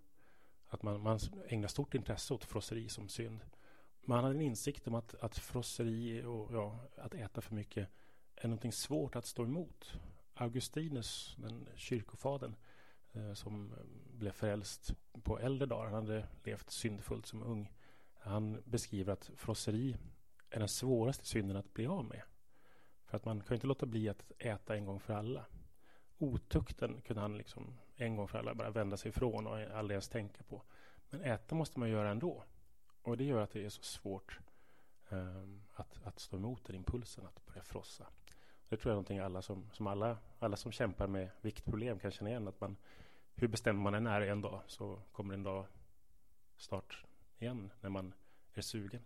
Att 0.69 0.83
man, 0.83 1.01
man 1.01 1.19
ägnar 1.49 1.69
stort 1.69 1.95
intresse 1.95 2.35
åt 2.35 2.45
frosseri 2.45 2.89
som 2.89 3.09
synd. 3.09 3.41
Man 4.01 4.25
hade 4.25 4.35
en 4.35 4.41
insikt 4.41 4.87
om 4.87 4.95
att, 4.95 5.15
att 5.15 5.39
frosseri 5.39 6.25
och 6.25 6.55
ja, 6.55 6.81
att 6.97 7.15
äta 7.15 7.41
för 7.41 7.55
mycket 7.55 7.89
är 8.35 8.49
någonting 8.49 8.73
svårt 8.73 9.17
att 9.17 9.27
stå 9.27 9.45
emot. 9.45 9.93
Augustinus, 10.35 11.37
den 11.39 11.69
kyrkofadern 11.77 12.57
eh, 13.13 13.35
som 13.35 13.75
blev 14.13 14.33
frälst 14.33 14.95
på 15.23 15.39
äldre 15.39 15.67
dagar, 15.67 15.85
han 15.85 15.95
hade 15.95 16.29
levt 16.45 16.71
syndfullt 16.71 17.27
som 17.27 17.43
ung. 17.43 17.73
Han 18.19 18.63
beskriver 18.65 19.13
att 19.13 19.31
frosseri 19.37 19.97
är 20.51 20.59
den 20.59 20.69
svåraste 20.69 21.27
synden 21.27 21.57
att 21.57 21.75
bli 21.75 21.87
av 21.87 22.05
med. 22.05 22.23
För 23.05 23.17
att 23.17 23.25
man 23.25 23.41
kan 23.41 23.49
ju 23.49 23.55
inte 23.55 23.67
låta 23.67 23.87
bli 23.87 24.09
att 24.09 24.33
äta 24.39 24.77
en 24.77 24.85
gång 24.85 25.01
för 25.01 25.15
alla. 25.15 25.47
Otukten 26.19 27.01
kunde 27.01 27.23
han 27.23 27.37
liksom 27.37 27.79
en 27.97 28.17
gång 28.17 28.29
för 28.29 28.39
alla 28.39 28.55
bara 28.55 28.71
vända 28.71 28.97
sig 28.97 29.09
ifrån 29.09 29.47
och 29.47 29.59
aldrig 29.59 29.95
ens 29.95 30.09
tänka 30.09 30.43
på. 30.43 30.63
Men 31.11 31.21
äta 31.21 31.55
måste 31.55 31.81
man 31.81 31.91
göra 31.91 32.11
ändå. 32.11 32.45
Och 33.03 33.17
det 33.17 33.25
gör 33.25 33.41
att 33.41 33.51
det 33.51 33.65
är 33.65 33.69
så 33.69 33.83
svårt 33.83 34.39
um, 35.09 35.63
att, 35.75 35.99
att 36.05 36.19
stå 36.19 36.37
emot 36.37 36.65
den 36.65 36.77
impulsen 36.77 37.27
att 37.27 37.47
börja 37.47 37.63
frossa. 37.63 38.07
Det 38.69 38.77
tror 38.77 38.91
jag 38.91 38.93
är 38.93 38.97
någonting 38.97 39.19
alla 39.19 39.43
som, 39.43 39.71
som 39.73 39.87
alla, 39.87 40.19
alla 40.39 40.57
som 40.57 40.73
kämpar 40.73 41.07
med 41.07 41.31
viktproblem 41.41 41.99
kan 41.99 42.11
känna 42.11 42.31
igen. 42.31 42.49
Att 42.49 42.61
man, 42.61 42.77
hur 43.35 43.49
bestämmer 43.49 43.83
man 43.83 43.95
än 43.95 44.07
är 44.07 44.21
en 44.21 44.41
dag 44.41 44.63
så 44.67 45.03
kommer 45.13 45.35
en 45.35 45.43
dag 45.43 45.67
snart 46.57 47.05
igen 47.39 47.71
när 47.81 47.91
man 47.91 48.15
är 48.55 48.63
sugen. 48.63 49.03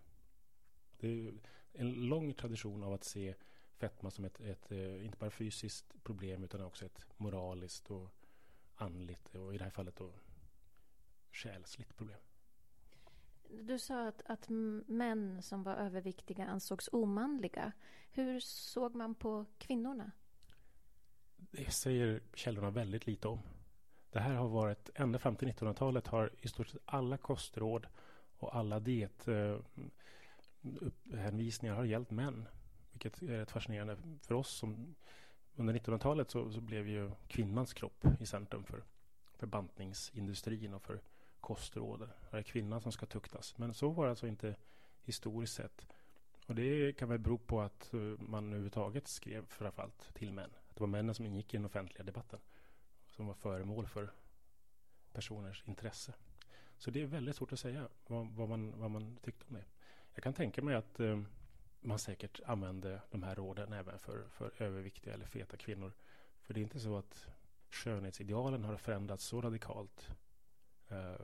Det 1.02 1.08
är 1.08 1.32
en 1.72 1.92
lång 1.92 2.34
tradition 2.34 2.82
av 2.82 2.92
att 2.92 3.04
se 3.04 3.34
fetma 3.76 4.10
som 4.10 4.24
ett, 4.24 4.40
ett, 4.40 4.72
eh, 4.72 5.04
inte 5.04 5.18
bara 5.18 5.30
fysiskt 5.30 6.02
problem 6.02 6.44
utan 6.44 6.62
också 6.62 6.84
ett 6.84 7.06
moraliskt 7.16 7.90
och 7.90 8.08
andligt 8.74 9.34
och 9.34 9.54
i 9.54 9.58
det 9.58 9.64
här 9.64 9.70
fallet 9.70 9.96
då 9.96 10.12
själsligt 11.32 11.96
problem. 11.96 12.18
Du 13.48 13.78
sa 13.78 14.08
att, 14.08 14.22
att 14.26 14.48
män 14.86 15.42
som 15.42 15.62
var 15.62 15.74
överviktiga 15.74 16.46
ansågs 16.46 16.88
omanliga. 16.92 17.72
Hur 18.10 18.40
såg 18.40 18.94
man 18.94 19.14
på 19.14 19.46
kvinnorna? 19.58 20.10
Det 21.36 21.70
säger 21.70 22.22
källorna 22.34 22.70
väldigt 22.70 23.06
lite 23.06 23.28
om. 23.28 23.40
Det 24.10 24.20
här 24.20 24.34
har 24.34 24.48
varit, 24.48 24.90
ända 24.94 25.18
fram 25.18 25.36
till 25.36 25.48
1900-talet 25.48 26.06
har 26.06 26.30
i 26.40 26.48
stort 26.48 26.68
sett 26.68 26.82
alla 26.84 27.16
kostråd 27.16 27.86
och 28.38 28.56
alla 28.56 28.80
hänvisningar 31.14 31.74
har 31.74 31.84
gällt 31.84 32.10
män. 32.10 32.48
Vilket 32.92 33.22
är 33.22 33.38
rätt 33.38 33.50
fascinerande 33.50 33.96
för 34.20 34.34
oss 34.34 34.50
som 34.50 34.94
under 35.56 35.74
1900-talet 35.74 36.30
så, 36.30 36.52
så, 36.52 36.60
blev 36.60 36.88
ju 36.88 37.10
kvinnans 37.28 37.74
kropp 37.74 38.04
i 38.20 38.26
centrum 38.26 38.64
för, 38.64 38.82
för 39.34 39.46
bantningsindustrin 39.46 40.74
och 40.74 40.82
för 40.82 41.00
kostråd. 41.40 42.08
Det 42.30 42.38
är 42.38 42.42
kvinnan 42.42 42.80
som 42.80 42.92
ska 42.92 43.06
tuktas. 43.06 43.58
Men 43.58 43.74
så 43.74 43.90
var 43.90 44.04
det 44.04 44.10
alltså 44.10 44.26
inte 44.26 44.56
historiskt 45.02 45.54
sett. 45.54 45.86
Och 46.46 46.54
det 46.54 46.92
kan 46.92 47.08
väl 47.08 47.18
bero 47.18 47.38
på 47.38 47.60
att 47.60 47.94
eh, 47.94 48.00
man 48.18 48.46
överhuvudtaget 48.46 49.08
skrev 49.08 49.46
framförallt 49.48 50.14
till 50.14 50.32
män. 50.32 50.50
Att 50.68 50.76
det 50.76 50.80
var 50.80 50.88
männen 50.88 51.14
som 51.14 51.26
ingick 51.26 51.54
i 51.54 51.56
den 51.56 51.66
offentliga 51.66 52.02
debatten. 52.04 52.40
Som 53.06 53.26
var 53.26 53.34
föremål 53.34 53.86
för 53.86 54.12
personers 55.12 55.62
intresse. 55.66 56.14
Så 56.78 56.90
det 56.90 57.02
är 57.02 57.06
väldigt 57.06 57.36
svårt 57.36 57.52
att 57.52 57.60
säga 57.60 57.88
vad, 58.06 58.26
vad, 58.30 58.48
man, 58.48 58.80
vad 58.80 58.90
man 58.90 59.16
tyckte 59.22 59.44
om 59.48 59.54
det. 59.54 59.64
Jag 60.14 60.24
kan 60.24 60.34
tänka 60.34 60.62
mig 60.62 60.74
att 60.74 61.00
eh, 61.00 61.20
man 61.80 61.98
säkert 61.98 62.40
använde 62.46 63.00
de 63.10 63.22
här 63.22 63.34
råden 63.34 63.72
även 63.72 63.98
för, 63.98 64.28
för 64.28 64.62
överviktiga 64.62 65.14
eller 65.14 65.26
feta 65.26 65.56
kvinnor. 65.56 65.92
För 66.40 66.54
det 66.54 66.60
är 66.60 66.62
inte 66.62 66.80
så 66.80 66.98
att 66.98 67.28
skönhetsidealen 67.70 68.64
har 68.64 68.76
förändrats 68.76 69.24
så 69.24 69.40
radikalt 69.40 70.08
eh, 70.88 71.20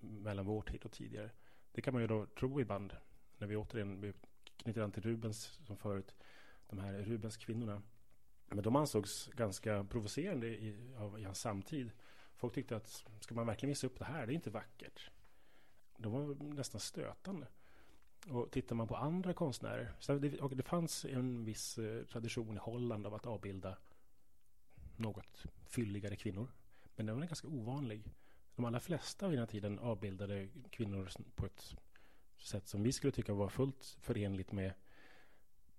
mellan 0.00 0.46
vår 0.46 0.62
tid 0.62 0.84
och 0.84 0.92
tidigare. 0.92 1.30
Det 1.72 1.82
kan 1.82 1.94
man 1.94 2.02
ju 2.02 2.08
då 2.08 2.26
tro 2.26 2.60
ibland 2.60 2.96
när 3.38 3.46
vi 3.46 3.56
återigen 3.56 4.14
knyter 4.56 4.80
an 4.80 4.92
till 4.92 5.02
Rubens 5.02 5.58
som 5.66 5.76
förut. 5.76 6.14
De 6.68 6.78
här 6.78 6.92
Rubens 6.92 7.36
kvinnorna. 7.36 7.82
Men 8.46 8.62
de 8.62 8.76
ansågs 8.76 9.26
ganska 9.26 9.84
provocerande 9.84 10.46
i, 10.46 10.94
av, 10.96 11.20
i 11.20 11.24
hans 11.24 11.40
samtid. 11.40 11.90
Folk 12.36 12.54
tyckte 12.54 12.76
att 12.76 13.04
ska 13.20 13.34
man 13.34 13.46
verkligen 13.46 13.68
visa 13.68 13.86
upp 13.86 13.98
det 13.98 14.04
här? 14.04 14.26
Det 14.26 14.32
är 14.32 14.34
inte 14.34 14.50
vackert. 14.50 15.10
De 15.96 16.12
var 16.12 16.34
nästan 16.54 16.80
stötande. 16.80 17.46
Och 18.30 18.50
tittar 18.50 18.76
man 18.76 18.88
på 18.88 18.96
andra 18.96 19.34
konstnärer. 19.34 19.92
Så 19.98 20.14
det, 20.18 20.40
och 20.40 20.56
det 20.56 20.62
fanns 20.62 21.04
en 21.04 21.44
viss 21.44 21.78
eh, 21.78 22.04
tradition 22.04 22.56
i 22.56 22.58
Holland 22.58 23.06
av 23.06 23.14
att 23.14 23.26
avbilda 23.26 23.76
något 24.96 25.46
fylligare 25.66 26.16
kvinnor. 26.16 26.48
Men 26.96 27.06
den 27.06 27.16
var 27.16 27.26
ganska 27.26 27.48
ovanlig. 27.48 28.14
De 28.56 28.64
allra 28.64 28.80
flesta 28.80 29.28
vid 29.28 29.38
den 29.38 29.42
här 29.42 29.50
tiden 29.50 29.78
avbildade 29.78 30.48
kvinnor 30.70 31.08
på 31.34 31.46
ett 31.46 31.76
sätt 32.38 32.68
som 32.68 32.82
vi 32.82 32.92
skulle 32.92 33.12
tycka 33.12 33.34
var 33.34 33.48
fullt 33.48 33.96
förenligt 34.00 34.52
med 34.52 34.72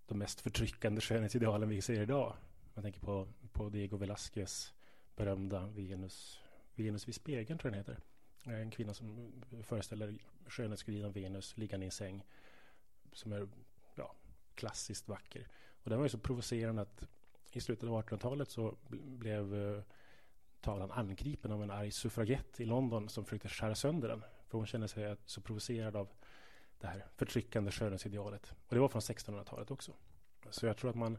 de 0.05 0.17
mest 0.17 0.41
förtryckande 0.41 1.01
skönhetsidealen 1.01 1.69
vi 1.69 1.81
ser 1.81 2.01
idag. 2.01 2.35
Man 2.73 2.83
tänker 2.83 2.99
på, 2.99 3.27
på 3.51 3.69
Diego 3.69 3.97
Velázquez 3.97 4.73
berömda 5.15 5.67
Venus, 5.67 6.39
Venus 6.75 7.07
vid 7.07 7.15
spegeln 7.15 7.59
tror 7.59 7.75
jag 7.75 7.85
den 7.85 7.93
heter. 7.93 8.05
En 8.49 8.71
kvinna 8.71 8.93
som 8.93 9.31
föreställer 9.63 10.17
skönhetsgudinnan 10.47 11.12
Venus 11.12 11.57
liggande 11.57 11.85
i 11.85 11.88
en 11.88 11.91
säng 11.91 12.25
som 13.13 13.31
är 13.31 13.47
ja, 13.95 14.15
klassiskt 14.55 15.07
vacker. 15.07 15.47
Och 15.83 15.89
den 15.89 15.99
var 15.99 16.05
ju 16.05 16.09
så 16.09 16.17
provocerande 16.17 16.81
att 16.81 17.07
i 17.51 17.62
slutet 17.62 17.89
av 17.89 18.03
1800-talet 18.03 18.49
så 18.49 18.77
blev 18.89 19.55
eh, 19.55 19.83
tavlan 20.62 20.91
angripen 20.91 21.51
av 21.51 21.63
en 21.63 21.71
arg 21.71 21.91
suffragett 21.91 22.59
i 22.59 22.65
London 22.65 23.09
som 23.09 23.25
försökte 23.25 23.49
skära 23.49 23.75
sönder 23.75 24.07
den. 24.07 24.23
För 24.47 24.57
hon 24.57 24.67
kände 24.67 24.88
sig 24.88 25.15
så 25.25 25.41
provocerad 25.41 25.95
av 25.95 26.09
det 26.79 26.88
här 26.88 27.05
förtryckande 27.15 27.71
skönhetsidealet. 27.71 28.53
Och 28.67 28.75
det 28.75 28.79
var 28.79 28.88
från 28.88 29.01
1600-talet 29.01 29.71
också. 29.71 29.93
Så 30.49 30.65
jag 30.65 30.77
tror 30.77 30.89
att 30.89 30.95
man, 30.95 31.17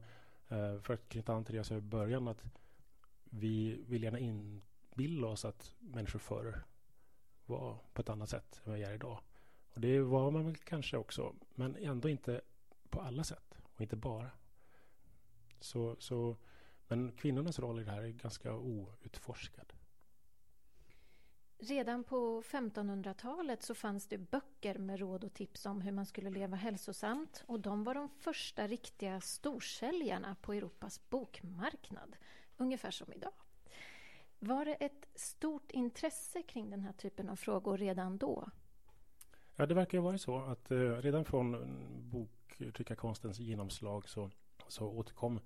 eh, 0.48 0.80
för 0.80 0.94
att 0.94 1.08
knyta 1.08 1.32
an 1.32 1.44
till 1.44 1.52
det 1.52 1.56
jag 1.56 1.66
sa 1.66 1.74
i 1.74 1.80
början, 1.80 2.28
att 2.28 2.44
vi 3.24 3.84
vill 3.88 4.02
gärna 4.02 4.18
inbilla 4.18 5.26
oss 5.26 5.44
att 5.44 5.74
människor 5.78 6.18
förr 6.18 6.62
var 7.50 7.78
på 7.92 8.02
ett 8.02 8.08
annat 8.08 8.28
sätt 8.28 8.60
än 8.64 8.70
vad 8.70 8.78
vi 8.78 8.84
är 8.84 8.94
idag. 8.94 9.18
Och 9.74 9.80
det 9.80 10.00
var 10.00 10.30
man 10.30 10.44
väl 10.44 10.56
kanske 10.56 10.96
också, 10.96 11.34
men 11.54 11.76
ändå 11.76 12.08
inte 12.08 12.40
på 12.90 13.00
alla 13.00 13.24
sätt 13.24 13.58
och 13.74 13.80
inte 13.80 13.96
bara. 13.96 14.30
Så, 15.60 15.96
så, 15.98 16.36
men 16.88 17.12
kvinnornas 17.12 17.58
roll 17.58 17.80
i 17.80 17.84
det 17.84 17.90
här 17.90 18.02
är 18.02 18.08
ganska 18.08 18.54
outforskad. 18.54 19.72
Redan 21.62 22.04
på 22.04 22.42
1500-talet 22.42 23.62
så 23.62 23.74
fanns 23.74 24.06
det 24.06 24.18
böcker 24.18 24.78
med 24.78 25.00
råd 25.00 25.24
och 25.24 25.34
tips 25.34 25.66
om 25.66 25.80
hur 25.80 25.92
man 25.92 26.06
skulle 26.06 26.30
leva 26.30 26.56
hälsosamt 26.56 27.44
och 27.46 27.60
de 27.60 27.84
var 27.84 27.94
de 27.94 28.08
första 28.08 28.66
riktiga 28.66 29.20
storsäljarna 29.20 30.36
på 30.40 30.52
Europas 30.52 31.10
bokmarknad, 31.10 32.16
ungefär 32.56 32.90
som 32.90 33.12
idag. 33.12 33.32
Var 34.42 34.64
det 34.64 34.74
ett 34.74 35.08
stort 35.14 35.70
intresse 35.70 36.42
kring 36.42 36.70
den 36.70 36.80
här 36.80 36.92
typen 36.92 37.28
av 37.28 37.36
frågor 37.36 37.78
redan 37.78 38.18
då? 38.18 38.48
Ja, 39.56 39.66
det 39.66 39.74
verkar 39.74 39.98
ju 39.98 40.02
vara 40.02 40.18
så 40.18 40.38
att 40.38 40.70
eh, 40.70 40.76
redan 40.76 41.24
från 41.24 41.56
boktryckarkonstens 42.10 43.38
genomslag 43.38 44.08
så, 44.08 44.30
så 44.68 44.88
återkom 44.88 45.40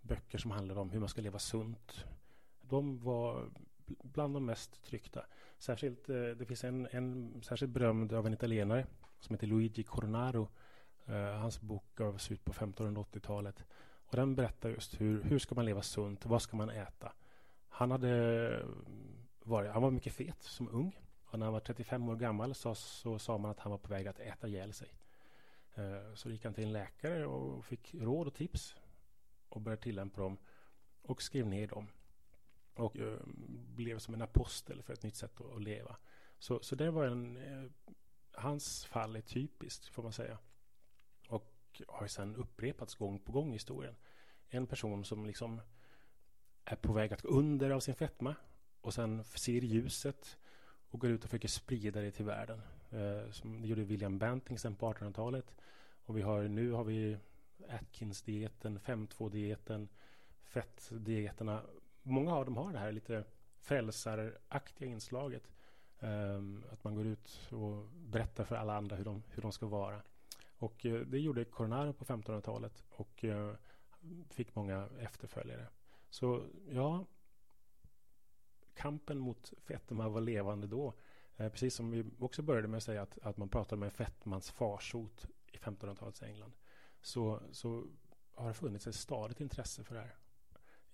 böcker 0.00 0.38
som 0.38 0.50
handlade 0.50 0.80
om 0.80 0.90
hur 0.90 1.00
man 1.00 1.08
ska 1.08 1.20
leva 1.20 1.38
sunt. 1.38 2.04
De 2.62 2.98
var 2.98 3.50
bland 3.86 4.34
de 4.34 4.46
mest 4.46 4.82
tryckta. 4.84 5.26
Särskilt, 5.58 6.08
eh, 6.08 6.14
det 6.16 6.46
finns 6.46 6.64
en, 6.64 6.88
en 6.90 7.42
särskilt 7.42 7.72
berömd 7.72 8.12
av 8.12 8.26
en 8.26 8.32
italienare 8.32 8.86
som 9.20 9.34
heter 9.34 9.46
Luigi 9.46 9.82
Cornaro. 9.82 10.48
Eh, 11.06 11.40
hans 11.40 11.60
bok 11.60 11.84
gavs 11.94 12.30
ut 12.30 12.44
på 12.44 12.52
1580-talet. 12.52 13.64
Och 13.82 14.16
den 14.16 14.34
berättar 14.34 14.68
just 14.68 15.00
hur, 15.00 15.22
hur 15.22 15.38
ska 15.38 15.54
man 15.54 15.64
leva 15.64 15.82
sunt, 15.82 16.26
vad 16.26 16.42
ska 16.42 16.56
man 16.56 16.70
äta? 16.70 17.12
Han 17.80 17.90
hade 17.90 18.66
varit, 19.38 19.70
han 19.70 19.82
var 19.82 19.90
mycket 19.90 20.12
fet 20.12 20.42
som 20.42 20.68
ung. 20.68 21.00
Och 21.24 21.38
när 21.38 21.46
han 21.46 21.52
var 21.52 21.60
35 21.60 22.08
år 22.08 22.16
gammal 22.16 22.54
så, 22.54 22.74
så 22.74 23.18
sa 23.18 23.38
man 23.38 23.50
att 23.50 23.60
han 23.60 23.70
var 23.70 23.78
på 23.78 23.88
väg 23.88 24.06
att 24.06 24.20
äta 24.20 24.48
ihjäl 24.48 24.72
sig. 24.72 24.88
Eh, 25.74 26.14
så 26.14 26.30
gick 26.30 26.44
han 26.44 26.54
till 26.54 26.64
en 26.64 26.72
läkare 26.72 27.26
och 27.26 27.64
fick 27.64 27.94
råd 27.94 28.26
och 28.26 28.34
tips 28.34 28.76
och 29.48 29.60
började 29.60 29.82
tillämpa 29.82 30.20
dem 30.20 30.38
och 31.02 31.22
skrev 31.22 31.46
ner 31.46 31.66
dem. 31.66 31.88
Och 32.74 32.96
eh, 32.96 33.18
blev 33.74 33.98
som 33.98 34.14
en 34.14 34.22
apostel 34.22 34.82
för 34.82 34.92
ett 34.92 35.02
nytt 35.02 35.16
sätt 35.16 35.40
att, 35.40 35.62
leva. 35.62 35.96
Så, 36.38 36.60
så 36.62 36.76
det 36.76 36.90
var 36.90 37.06
en... 37.06 37.36
Eh, 37.36 37.70
hans 38.32 38.84
fall 38.84 39.16
är 39.16 39.20
typiskt, 39.20 39.86
får 39.86 40.02
man 40.02 40.12
säga. 40.12 40.38
Och 41.28 41.82
har 41.88 42.06
sedan 42.06 42.36
upprepats 42.36 42.94
gång 42.94 43.18
på 43.18 43.32
gång 43.32 43.50
i 43.50 43.52
historien. 43.52 43.96
En 44.48 44.66
person 44.66 45.04
som 45.04 45.26
liksom 45.26 45.60
är 46.64 46.76
på 46.76 46.92
väg 46.92 47.12
att 47.12 47.22
gå 47.22 47.28
under 47.28 47.70
av 47.70 47.80
sin 47.80 47.94
fetma 47.94 48.34
och 48.80 48.94
sen 48.94 49.24
ser 49.24 49.60
ljuset 49.60 50.38
och 50.90 51.00
går 51.00 51.10
ut 51.10 51.24
och 51.24 51.30
försöker 51.30 51.48
sprida 51.48 52.00
det 52.00 52.10
till 52.10 52.24
världen. 52.24 52.62
Eh, 52.90 53.30
som 53.30 53.62
det 53.62 53.68
gjorde 53.68 53.84
William 53.84 54.18
Banting 54.18 54.58
sen 54.58 54.76
på 54.76 54.92
1800-talet. 54.92 55.54
Och 56.04 56.16
vi 56.16 56.22
har, 56.22 56.42
nu 56.42 56.72
har 56.72 56.84
vi 56.84 57.16
Atkins-dieten, 57.68 58.78
5.2-dieten, 58.78 59.88
fettdieterna. 60.42 61.62
Många 62.02 62.34
av 62.34 62.44
dem 62.44 62.56
har 62.56 62.72
det 62.72 62.78
här 62.78 62.92
lite 62.92 63.24
frälsaraktiga 63.60 64.88
inslaget. 64.88 65.50
Eh, 65.98 66.42
att 66.72 66.84
man 66.84 66.94
går 66.94 67.06
ut 67.06 67.48
och 67.50 67.84
berättar 67.92 68.44
för 68.44 68.56
alla 68.56 68.76
andra 68.76 68.96
hur 68.96 69.04
de, 69.04 69.22
hur 69.28 69.42
de 69.42 69.52
ska 69.52 69.66
vara. 69.66 70.02
Och 70.58 70.86
eh, 70.86 71.00
det 71.00 71.18
gjorde 71.18 71.44
Coronaro 71.44 71.92
på 71.92 72.04
1500-talet 72.04 72.84
och 72.90 73.24
eh, 73.24 73.54
fick 74.30 74.54
många 74.54 74.88
efterföljare. 74.98 75.66
Så 76.10 76.46
ja, 76.68 77.06
kampen 78.74 79.18
mot 79.18 79.52
fetma 79.58 80.08
var 80.08 80.20
levande 80.20 80.66
då. 80.66 80.94
Eh, 81.36 81.48
precis 81.48 81.74
som 81.74 81.90
vi 81.90 82.04
också 82.18 82.42
började 82.42 82.68
med 82.68 82.76
att 82.76 82.82
säga 82.82 83.02
att, 83.02 83.18
att 83.18 83.36
man 83.36 83.48
pratade 83.48 83.80
med 83.80 83.92
fetmans 83.92 84.50
farsot 84.50 85.26
i 85.52 85.56
1500-talets 85.56 86.22
England. 86.22 86.52
så, 87.00 87.42
så 87.52 87.86
har 88.34 88.48
det 88.48 88.54
funnits 88.54 88.86
ett 88.86 88.94
stadigt 88.94 89.40
intresse 89.40 89.84
för 89.84 89.94
det 89.94 90.00
här. 90.00 90.14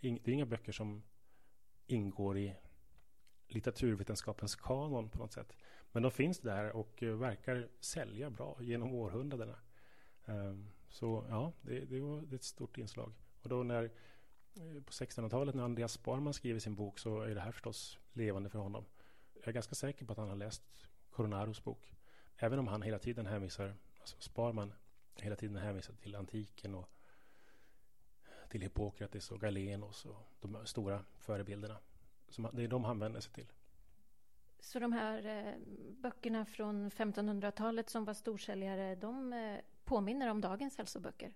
Det 0.01 0.09
är 0.09 0.29
inga 0.29 0.47
böcker 0.47 0.73
som 0.73 1.03
ingår 1.87 2.39
i 2.39 2.57
litteraturvetenskapens 3.49 4.57
kanon 4.57 5.09
på 5.09 5.19
något 5.19 5.33
sätt. 5.33 5.57
Men 5.93 6.03
de 6.03 6.11
finns 6.11 6.39
där 6.39 6.77
och 6.77 7.03
eh, 7.03 7.15
verkar 7.15 7.69
sälja 7.81 8.31
bra 8.31 8.59
genom 8.61 8.95
århundradena. 8.95 9.59
Ehm, 10.25 10.69
så 10.89 11.27
ja, 11.29 11.53
det, 11.63 11.81
det 11.81 12.01
var 12.01 12.35
ett 12.35 12.43
stort 12.43 12.79
inslag. 12.79 13.13
Och 13.43 13.49
då 13.49 13.63
när 13.63 13.91
Eh, 14.57 14.83
på 14.83 14.93
1600-talet 14.93 15.55
när 15.55 15.65
Andreas 15.65 15.93
Sparman 15.93 16.35
skriver 16.35 16.61
sin 16.61 16.75
bok 16.75 16.99
så 16.99 17.21
är 17.21 17.35
det 17.35 17.41
här 17.41 17.53
förstås 17.53 17.99
levande 18.13 18.49
för 18.49 18.59
honom. 18.59 18.85
Jag 19.35 19.49
är 19.49 19.53
ganska 19.53 19.75
säker 19.75 20.05
på 20.05 20.13
att 20.13 20.19
han 20.19 20.29
har 20.29 20.37
läst 20.37 20.63
Coronaros 21.11 21.65
bok. 21.65 21.93
Även 22.37 22.59
om 22.59 22.67
han 22.67 22.83
hela 22.83 22.99
tiden 22.99 23.27
hänvisar, 23.27 23.75
alltså 24.01 24.17
Sparman 24.21 24.73
hela 25.15 25.37
tiden 25.37 25.57
hänvisar 25.57 25.95
till 25.95 26.15
antiken 26.15 26.75
och 26.75 26.91
till 28.49 28.61
Hippokrates 28.61 29.31
och 29.31 29.41
Galenos 29.41 30.05
och 30.05 30.17
de 30.41 30.67
stora 30.67 31.05
förebilderna. 31.19 31.79
Som, 32.29 32.49
det 32.53 32.65
är 32.65 32.69
de 32.69 32.85
han 32.85 32.99
vänder 32.99 33.21
sig 33.21 33.33
till. 33.33 33.53
Så 34.61 34.79
de 34.79 34.93
här 34.93 35.27
eh, 35.27 35.55
böckerna 36.03 36.47
från 36.47 36.91
1500-talet 36.91 37.91
som 37.91 38.05
var 38.05 38.15
storsäljare, 38.15 38.95
de 38.95 39.33
eh, 39.33 39.61
påminner 39.85 40.31
om 40.31 40.41
dagens 40.41 40.79
hälsoböcker? 40.79 41.33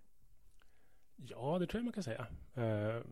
Ja, 1.26 1.58
det 1.58 1.66
tror 1.66 1.78
jag 1.78 1.84
man 1.84 1.92
kan 1.92 2.02
säga. 2.02 2.26
Eh, 2.54 3.02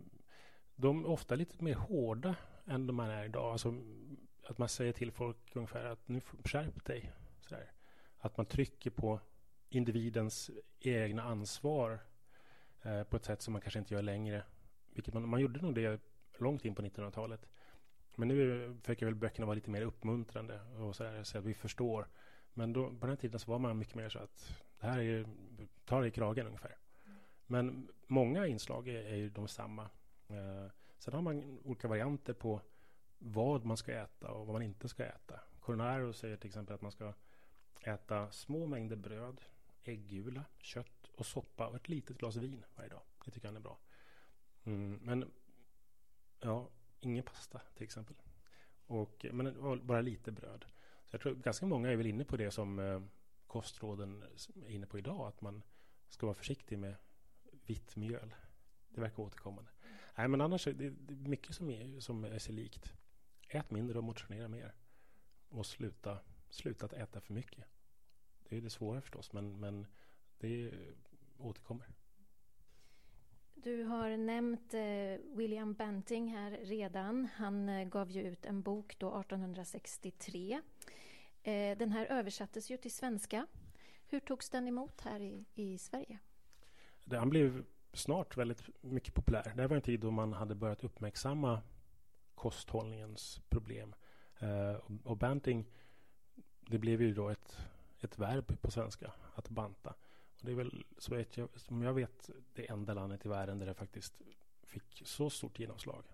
de 0.77 1.05
är 1.05 1.09
ofta 1.09 1.35
lite 1.35 1.64
mer 1.64 1.75
hårda 1.75 2.37
än 2.66 2.87
de 2.87 2.97
man 2.97 3.11
är 3.11 3.25
idag. 3.25 3.53
Alltså, 3.53 3.75
att 4.44 4.59
man 4.59 4.68
säger 4.68 4.92
till 4.92 5.12
folk 5.12 5.57
ungefär 5.57 5.85
att 5.85 6.09
nu 6.09 6.21
skärp 6.44 6.85
dig. 6.85 7.12
Sådär. 7.40 7.73
Att 8.18 8.37
man 8.37 8.47
trycker 8.47 8.90
på 8.90 9.21
individens 9.68 10.51
egna 10.81 11.23
ansvar 11.23 11.99
eh, 12.83 13.03
på 13.03 13.16
ett 13.16 13.25
sätt 13.25 13.42
som 13.42 13.53
man 13.53 13.61
kanske 13.61 13.79
inte 13.79 13.94
gör 13.94 14.03
längre. 14.03 14.42
Vilket 14.90 15.14
man, 15.14 15.29
man 15.29 15.40
gjorde 15.40 15.61
nog 15.61 15.75
det 15.75 16.01
långt 16.38 16.64
in 16.64 16.75
på 16.75 16.83
1900-talet. 16.83 17.49
Men 18.14 18.29
nu 18.29 18.77
försöker 18.83 19.07
väl 19.07 19.14
böckerna 19.14 19.47
vara 19.47 19.55
lite 19.55 19.71
mer 19.71 19.83
uppmuntrande 19.83 20.61
och 20.61 20.97
så, 20.97 21.03
där, 21.03 21.23
så 21.23 21.38
att 21.38 21.44
vi 21.44 21.55
förstår. 21.55 22.09
Men 22.55 22.73
då, 22.73 22.90
på 23.01 23.07
den 23.07 23.16
tiden 23.16 23.40
så 23.40 23.51
var 23.51 23.59
man 23.59 23.79
mycket 23.79 23.94
mer 23.94 24.09
så 24.09 24.18
att 24.18 24.62
det 24.81 24.87
här 24.87 24.99
är 24.99 25.27
ta 25.85 26.01
det 26.01 26.07
i 26.09 26.11
kragen 26.11 26.47
ungefär. 26.47 26.77
Men 27.50 27.88
många 28.06 28.46
inslag 28.46 28.88
är, 28.88 29.02
är 29.02 29.16
ju 29.16 29.30
de 29.30 29.48
samma. 29.48 29.82
Eh, 30.28 30.66
sen 30.98 31.14
har 31.14 31.22
man 31.22 31.58
olika 31.64 31.88
varianter 31.88 32.32
på 32.32 32.61
vad 33.18 33.64
man 33.64 33.76
ska 33.76 33.92
äta 33.92 34.30
och 34.30 34.46
vad 34.46 34.54
man 34.54 34.62
inte 34.62 34.88
ska 34.88 35.04
äta. 35.04 35.40
Coronaro 35.61 36.12
säger 36.12 36.37
till 36.37 36.48
exempel 36.48 36.74
att 36.74 36.82
man 36.82 36.92
ska 36.92 37.14
äta 37.80 38.30
små 38.30 38.66
mängder 38.66 38.96
bröd, 38.96 39.40
äggula, 39.82 40.44
kött 40.58 41.11
och 41.16 41.26
soppa 41.26 41.66
och 41.66 41.76
ett 41.76 41.88
litet 41.88 42.18
glas 42.18 42.37
vin 42.37 42.64
varje 42.76 42.90
dag. 42.90 43.02
Det 43.24 43.30
tycker 43.30 43.48
han 43.48 43.56
är 43.56 43.61
bra. 43.61 43.78
Mm, 44.64 45.00
men 45.02 45.30
ja, 46.40 46.68
ingen 47.00 47.24
pasta 47.24 47.61
till 47.74 47.84
exempel. 47.84 48.16
Och, 48.87 49.26
men 49.32 49.87
bara 49.87 50.00
lite 50.00 50.32
bröd. 50.32 50.64
Så 51.04 51.14
jag 51.14 51.20
tror 51.20 51.34
ganska 51.34 51.66
många 51.66 51.90
är 51.90 51.96
väl 51.96 52.06
inne 52.06 52.24
på 52.24 52.37
det 52.37 52.50
som 52.50 52.78
eh, 52.78 53.02
kostråden 53.46 54.24
är 54.66 54.70
inne 54.70 54.87
på 54.87 54.98
idag. 54.98 55.28
Att 55.28 55.40
man 55.40 55.62
ska 56.08 56.26
vara 56.26 56.34
försiktig 56.34 56.78
med 56.78 56.94
vitt 57.68 57.96
mjöl. 57.96 58.35
Det 58.88 59.00
verkar 59.00 59.22
återkommande. 59.22 59.70
Nej, 60.16 60.28
men 60.28 60.40
annars 60.40 60.66
är 60.66 60.72
det, 60.72 60.90
det 60.90 61.14
är 61.14 61.28
mycket 61.28 61.54
som 61.54 61.70
är, 61.70 62.00
som 62.00 62.24
är 62.24 62.38
sig 62.38 62.54
likt. 62.54 62.92
Ät 63.48 63.70
mindre 63.70 63.98
och 63.98 64.04
motionera 64.04 64.48
mer. 64.48 64.74
Och 65.48 65.66
sluta, 65.66 66.18
sluta 66.50 66.87
att 66.87 66.92
äta 66.92 67.20
för 67.20 67.35
mycket. 67.35 67.64
Det 68.48 68.57
är 68.57 68.61
det 68.61 68.70
svåra 68.70 69.00
förstås, 69.00 69.33
men, 69.33 69.61
men 69.61 69.87
det 70.38 70.72
återkommer. 71.38 71.87
Du 73.54 73.83
har 73.83 74.16
nämnt 74.16 74.74
eh, 74.74 75.37
William 75.37 75.74
Banting 75.74 76.28
här 76.28 76.50
redan. 76.50 77.28
Han 77.35 77.68
eh, 77.68 77.88
gav 77.88 78.11
ju 78.11 78.22
ut 78.22 78.46
en 78.46 78.62
bok 78.62 78.98
då 78.98 79.20
1863. 79.20 80.61
Eh, 81.42 81.78
den 81.78 81.92
här 81.92 82.07
översattes 82.07 82.70
ju 82.70 82.76
till 82.76 82.90
svenska. 82.90 83.46
Hur 84.07 84.20
togs 84.20 84.50
den 84.50 84.68
emot 84.68 85.00
här 85.00 85.20
i, 85.20 85.44
i 85.54 85.78
Sverige? 85.78 86.18
Han 87.12 87.31
blev 87.31 87.64
snart 87.92 88.37
väldigt 88.37 88.62
mycket 88.81 89.14
populär. 89.14 89.53
Det 89.57 89.66
var 89.66 89.77
en 89.77 89.83
tid 89.83 90.01
då 90.01 90.11
man 90.11 90.33
hade 90.33 90.55
börjat 90.55 90.85
uppmärksamma 90.85 91.62
kosthållningens 92.35 93.40
problem. 93.49 93.94
Eh, 94.38 94.77
och 95.05 95.16
Banting, 95.16 95.66
det 96.61 96.79
blev 96.79 97.03
ju 97.03 97.14
då 97.14 97.29
ett, 97.29 97.59
ett 98.01 98.18
verb 98.18 98.61
på 98.61 98.71
svenska, 98.71 99.12
att 99.35 99.49
banta. 99.49 99.94
Och 100.40 100.44
det 100.44 100.51
är 100.51 100.57
väl 100.57 100.85
så 100.99 101.14
vet 101.14 101.37
jag, 101.37 101.49
som 101.55 101.83
jag 101.83 101.94
vet 101.94 102.31
det 102.55 102.71
enda 102.71 102.94
landet 102.94 103.27
i 103.27 103.29
världen 103.29 103.59
där 103.59 103.66
det 103.66 103.75
faktiskt 103.75 104.23
fick 104.62 105.03
så 105.05 105.31
stort 105.31 105.59
genomslag. 105.59 106.05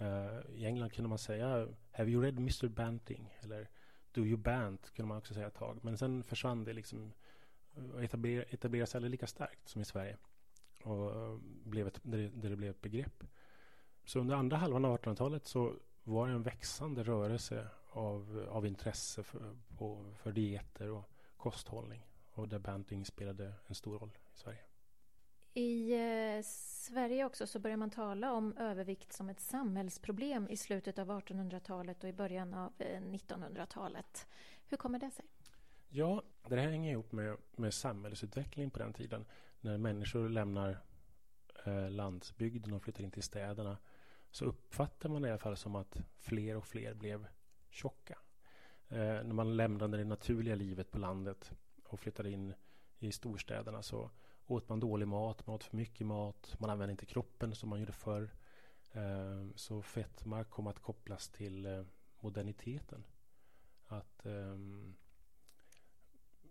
Uh, 0.00 0.40
I 0.54 0.64
England 0.64 0.90
kunde 0.90 1.08
man 1.08 1.18
säga 1.18 1.68
Have 1.90 2.10
you 2.10 2.22
read 2.22 2.38
Mr 2.38 2.68
Banting? 2.68 3.34
Eller 3.40 3.68
Do 4.12 4.20
you 4.20 4.36
bant? 4.36 4.90
kunde 4.90 5.08
man 5.08 5.18
också 5.18 5.34
säga 5.34 5.46
ett 5.46 5.54
tag. 5.54 5.78
Men 5.82 5.98
sen 5.98 6.22
försvann 6.22 6.64
det 6.64 6.72
liksom 6.72 7.12
och 7.94 8.02
etablera 8.02 8.86
sig 8.86 8.98
aldrig 8.98 9.10
lika 9.10 9.26
starkt 9.26 9.68
som 9.68 9.82
i 9.82 9.84
Sverige. 9.84 10.16
Och 10.84 11.10
eh, 11.10 11.38
blev 11.64 11.86
ett, 11.86 12.00
där, 12.02 12.18
det, 12.18 12.28
där 12.28 12.50
det 12.50 12.56
blev 12.56 12.70
ett 12.70 12.80
begrepp. 12.80 13.24
Så 14.04 14.20
under 14.20 14.34
andra 14.34 14.56
halvan 14.56 14.84
av 14.84 14.98
1800-talet 14.98 15.46
så 15.46 15.74
var 16.02 16.28
det 16.28 16.34
en 16.34 16.42
växande 16.42 17.02
rörelse 17.02 17.68
av, 17.90 18.46
av 18.50 18.66
intresse 18.66 19.22
för, 19.22 19.56
på, 19.78 20.14
för 20.16 20.32
dieter 20.32 20.90
och 20.90 21.10
kosthållning 21.36 22.06
och 22.32 22.48
där 22.48 22.58
banting 22.58 23.04
spelade 23.04 23.52
en 23.66 23.74
stor 23.74 23.98
roll 23.98 24.18
i 24.34 24.38
Sverige. 24.38 24.60
I 25.54 25.92
eh, 25.92 26.42
Sverige 26.44 27.24
också 27.24 27.46
så 27.46 27.58
börjar 27.58 27.76
man 27.76 27.90
tala 27.90 28.32
om 28.32 28.56
övervikt 28.56 29.12
som 29.12 29.28
ett 29.28 29.40
samhällsproblem 29.40 30.48
i 30.48 30.56
slutet 30.56 30.98
av 30.98 31.10
1800-talet 31.10 32.04
och 32.04 32.10
i 32.10 32.12
början 32.12 32.54
av 32.54 32.72
eh, 32.78 33.00
1900-talet. 33.00 34.26
Hur 34.66 34.76
kommer 34.76 34.98
det 34.98 35.10
sig? 35.10 35.24
Ja, 35.92 36.22
det 36.48 36.56
här 36.56 36.70
hänger 36.70 36.90
ihop 36.90 37.12
med, 37.12 37.36
med 37.56 37.74
samhällsutvecklingen 37.74 38.70
på 38.70 38.78
den 38.78 38.92
tiden. 38.92 39.24
När 39.60 39.78
människor 39.78 40.28
lämnar 40.28 40.78
eh, 41.64 41.90
landsbygden 41.90 42.72
och 42.72 42.82
flyttar 42.82 43.04
in 43.04 43.10
till 43.10 43.22
städerna 43.22 43.78
så 44.30 44.44
uppfattar 44.44 45.08
man 45.08 45.22
det 45.22 45.28
i 45.28 45.30
alla 45.30 45.38
fall 45.38 45.56
som 45.56 45.76
att 45.76 45.96
fler 46.18 46.56
och 46.56 46.66
fler 46.66 46.94
blev 46.94 47.26
tjocka. 47.70 48.18
Eh, 48.88 48.98
när 48.98 49.32
man 49.32 49.56
lämnade 49.56 49.96
det 49.96 50.04
naturliga 50.04 50.54
livet 50.54 50.90
på 50.90 50.98
landet 50.98 51.52
och 51.84 52.00
flyttade 52.00 52.30
in 52.30 52.54
i 52.98 53.12
storstäderna 53.12 53.82
så 53.82 54.10
åt 54.46 54.68
man 54.68 54.80
dålig 54.80 55.08
mat, 55.08 55.46
man 55.46 55.54
åt 55.56 55.64
för 55.64 55.76
mycket 55.76 56.06
mat, 56.06 56.56
man 56.58 56.70
använde 56.70 56.90
inte 56.92 57.06
kroppen 57.06 57.54
som 57.54 57.68
man 57.68 57.80
gjorde 57.80 57.92
förr. 57.92 58.30
Eh, 58.92 59.46
så 59.54 59.82
fetma 59.82 60.44
kom 60.44 60.66
att 60.66 60.80
kopplas 60.80 61.28
till 61.28 61.66
eh, 61.66 61.84
moderniteten. 62.20 63.04
Att 63.86 64.26
ehm, 64.26 64.96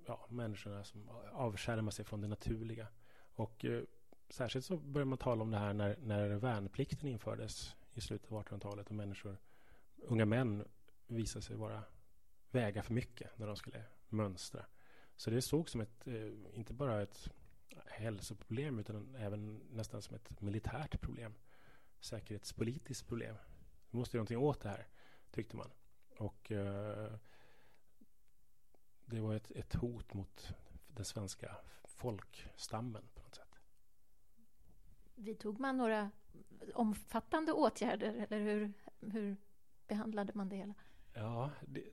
ja, 0.09 0.25
människorna 0.29 0.83
som 0.83 1.09
avskärmar 1.33 1.91
sig 1.91 2.05
från 2.05 2.21
det 2.21 2.27
naturliga. 2.27 2.87
Och 3.35 3.65
eh, 3.65 3.83
särskilt 4.29 4.65
så 4.65 4.77
började 4.77 5.09
man 5.09 5.17
tala 5.17 5.41
om 5.41 5.51
det 5.51 5.57
här 5.57 5.73
när, 5.73 5.97
när 6.01 6.29
värnplikten 6.29 7.09
infördes 7.09 7.75
i 7.93 8.01
slutet 8.01 8.31
av 8.31 8.43
1800-talet 8.43 8.89
och 8.89 8.95
människor, 8.95 9.37
unga 9.97 10.25
män 10.25 10.67
visade 11.07 11.45
sig 11.45 11.55
vara 11.55 11.83
väga 12.51 12.83
för 12.83 12.93
mycket 12.93 13.37
när 13.37 13.47
de 13.47 13.55
skulle 13.55 13.83
mönstra. 14.07 14.65
Så 15.15 15.29
det 15.29 15.41
såg 15.41 15.69
som 15.69 15.81
ett, 15.81 16.07
eh, 16.07 16.31
inte 16.53 16.73
bara 16.73 17.01
ett 17.01 17.29
hälsoproblem 17.85 18.79
utan 18.79 19.15
även 19.15 19.57
nästan 19.71 20.01
som 20.01 20.15
ett 20.15 20.41
militärt 20.41 21.01
problem. 21.01 21.33
Säkerhetspolitiskt 21.99 23.07
problem. 23.07 23.35
Vi 23.91 23.97
måste 23.97 24.17
göra 24.17 24.21
någonting 24.21 24.37
åt 24.37 24.61
det 24.61 24.69
här, 24.69 24.87
tyckte 25.31 25.57
man. 25.57 25.71
Och 26.17 26.51
eh, 26.51 27.13
det 29.09 29.21
var 29.21 29.35
ett, 29.35 29.51
ett 29.51 29.73
hot 29.73 30.13
mot 30.13 30.53
den 30.87 31.05
svenska 31.05 31.55
folkstammen 31.83 33.03
på 33.15 33.21
något 33.21 33.35
sätt. 33.35 33.59
Vidtog 35.15 35.59
man 35.59 35.77
några 35.77 36.11
omfattande 36.73 37.51
åtgärder 37.51 38.13
eller 38.13 38.39
hur, 38.39 38.73
hur 38.99 39.37
behandlade 39.87 40.31
man 40.35 40.49
det 40.49 40.55
hela? 40.55 40.73
Ja, 41.13 41.51
det, 41.61 41.83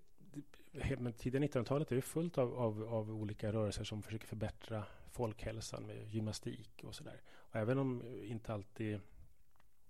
men 0.98 1.12
tidiga 1.12 1.40
1900-talet 1.40 1.90
är 1.90 1.96
ju 1.96 2.02
fullt 2.02 2.38
av, 2.38 2.54
av, 2.54 2.82
av, 2.82 3.10
olika 3.10 3.52
rörelser 3.52 3.84
som 3.84 4.02
försöker 4.02 4.26
förbättra 4.26 4.84
folkhälsan 5.12 5.86
med 5.86 6.08
gymnastik 6.08 6.84
och 6.84 6.94
sådär. 6.94 7.22
Och 7.28 7.56
även 7.56 7.78
om 7.78 8.02
inte 8.24 8.52
alltid 8.52 9.00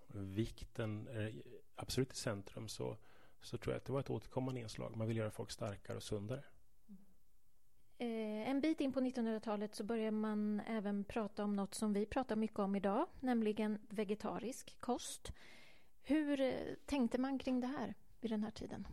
vikten 0.08 1.08
är 1.08 1.42
absolut 1.74 2.12
i 2.12 2.16
centrum 2.16 2.68
så, 2.68 2.96
så 3.40 3.58
tror 3.58 3.74
jag 3.74 3.78
att 3.78 3.84
det 3.84 3.92
var 3.92 4.00
ett 4.00 4.10
återkommande 4.10 4.60
inslag. 4.60 4.96
Man 4.96 5.08
vill 5.08 5.16
göra 5.16 5.30
folk 5.30 5.50
starkare 5.50 5.96
och 5.96 6.02
sundare. 6.02 6.44
Eh, 7.98 8.50
en 8.50 8.60
bit 8.60 8.80
in 8.80 8.92
på 8.92 9.00
1900-talet 9.00 9.74
så 9.74 9.84
börjar 9.84 10.10
man 10.10 10.60
även 10.60 11.04
prata 11.04 11.44
om 11.44 11.56
något 11.56 11.74
som 11.74 11.92
vi 11.92 12.06
pratar 12.06 12.36
mycket 12.36 12.58
om 12.58 12.76
idag, 12.76 13.06
nämligen 13.20 13.78
vegetarisk 13.88 14.80
kost. 14.80 15.32
Hur 16.02 16.40
eh, 16.40 16.52
tänkte 16.86 17.18
man 17.18 17.38
kring 17.38 17.60
det 17.60 17.66
här 17.66 17.94
vid 18.20 18.30
den 18.30 18.42
här 18.42 18.50
tiden? 18.50 18.86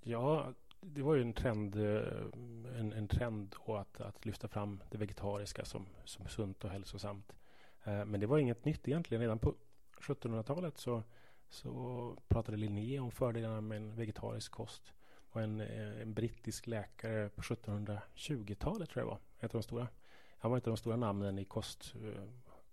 Ja, 0.00 0.52
det 0.80 1.02
var 1.02 1.14
ju 1.14 1.22
en 1.22 1.32
trend, 1.32 1.76
eh, 1.76 2.12
en, 2.78 2.92
en 2.92 3.08
trend 3.08 3.54
att, 3.66 4.00
att 4.00 4.26
lyfta 4.26 4.48
fram 4.48 4.82
det 4.90 4.98
vegetariska 4.98 5.64
som, 5.64 5.86
som 6.04 6.28
sunt 6.28 6.64
och 6.64 6.70
hälsosamt. 6.70 7.36
Eh, 7.84 8.04
men 8.04 8.20
det 8.20 8.26
var 8.26 8.38
inget 8.38 8.64
nytt 8.64 8.88
egentligen. 8.88 9.20
Redan 9.20 9.38
på 9.38 9.54
1700-talet 10.00 10.78
så, 10.78 11.02
så 11.48 12.16
pratade 12.28 12.56
Linné 12.56 12.98
om 12.98 13.10
fördelarna 13.10 13.60
med 13.60 13.76
en 13.76 13.96
vegetarisk 13.96 14.52
kost. 14.52 14.92
En, 15.38 15.60
eh, 15.60 16.00
en 16.00 16.14
brittisk 16.14 16.66
läkare 16.66 17.28
på 17.28 17.42
1720-talet 17.42 18.90
tror 18.90 19.02
jag 19.02 19.06
var, 19.06 19.18
ett 19.38 19.54
av 19.54 19.60
de 19.60 19.62
stora. 19.62 19.88
Han 20.38 20.50
var 20.50 20.58
ett 20.58 20.66
av 20.66 20.70
de 20.70 20.76
stora 20.76 20.96
namnen 20.96 21.38
i 21.38 21.44
kost, 21.44 21.94
eh, 22.04 22.22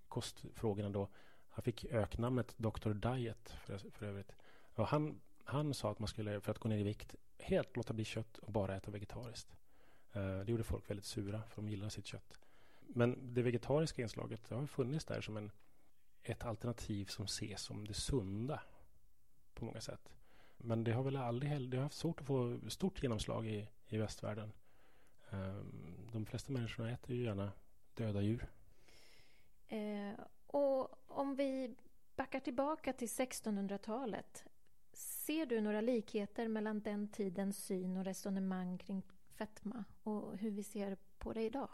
kostfrågorna 0.08 0.90
då. 0.90 1.10
Han 1.50 1.64
fick 1.64 1.86
öknamnet 1.86 2.56
Dr. 2.58 2.94
Diet 2.94 3.50
för, 3.50 3.78
för 3.78 4.06
övrigt. 4.06 4.36
Och 4.76 4.88
han, 4.88 5.22
han 5.44 5.74
sa 5.74 5.92
att 5.92 6.00
man 6.00 6.08
skulle, 6.08 6.42
för 6.42 6.52
att 6.52 6.60
gå 6.60 6.70
ner 6.70 6.78
i 6.78 6.84
vikt, 6.84 7.16
helt 7.38 7.76
låta 7.76 7.94
bli 7.94 8.06
kött 8.06 8.38
och 8.38 8.52
bara 8.52 8.76
äta 8.76 8.92
vegetariskt. 8.92 9.56
Eh, 10.12 10.40
det 10.40 10.52
gjorde 10.52 10.64
folk 10.64 10.90
väldigt 10.90 11.06
sura, 11.06 11.44
för 11.44 11.62
de 11.62 11.70
gillar 11.70 11.90
sitt 11.90 12.06
kött. 12.06 12.40
Men 12.88 13.34
det 13.34 13.42
vegetariska 13.42 14.02
inslaget 14.02 14.50
det 14.50 14.56
har 14.56 14.66
funnits 14.66 15.06
där 15.06 15.22
som 15.22 15.38
en, 15.38 15.52
ett 16.24 16.44
alternativ 16.44 17.06
som 17.06 17.26
ses 17.26 17.62
som 17.62 17.88
det 17.88 17.94
sunda 17.94 18.62
på 19.54 19.66
många 19.66 19.82
sätt. 19.82 20.12
Men 20.66 20.84
det 20.84 20.92
har 20.92 21.04
väl 21.04 21.16
aldrig 21.16 21.70
det 21.70 21.78
har 21.78 21.84
haft 21.84 21.98
svårt 21.98 22.22
att 22.22 22.28
få 22.28 22.60
stort 22.68 23.04
genomslag 23.04 23.48
i, 23.48 23.68
i 23.88 23.98
västvärlden. 23.98 24.52
Ehm, 25.30 26.10
de 26.12 26.26
flesta 26.26 26.54
människorna 26.54 26.92
äter 26.92 27.16
ju 27.16 27.24
gärna 27.24 27.52
döda 27.94 28.22
djur. 28.22 28.48
Eh, 29.68 30.20
och 30.48 30.90
om 31.08 31.36
vi 31.36 31.76
backar 32.16 32.40
tillbaka 32.40 32.94
till 32.94 33.08
1600-talet. 33.08 34.46
Ser 34.94 35.46
du 35.46 35.62
några 35.62 35.82
likheter 35.82 36.48
mellan 36.48 36.80
den 36.80 37.08
tidens 37.08 37.66
syn 37.66 37.98
och 37.98 38.06
resonemang 38.06 38.78
kring 38.78 39.04
fetma 39.28 39.84
och 40.04 40.38
hur 40.38 40.52
vi 40.52 40.64
ser 40.64 40.98
på 41.18 41.34
det 41.34 41.42
idag? 41.42 41.70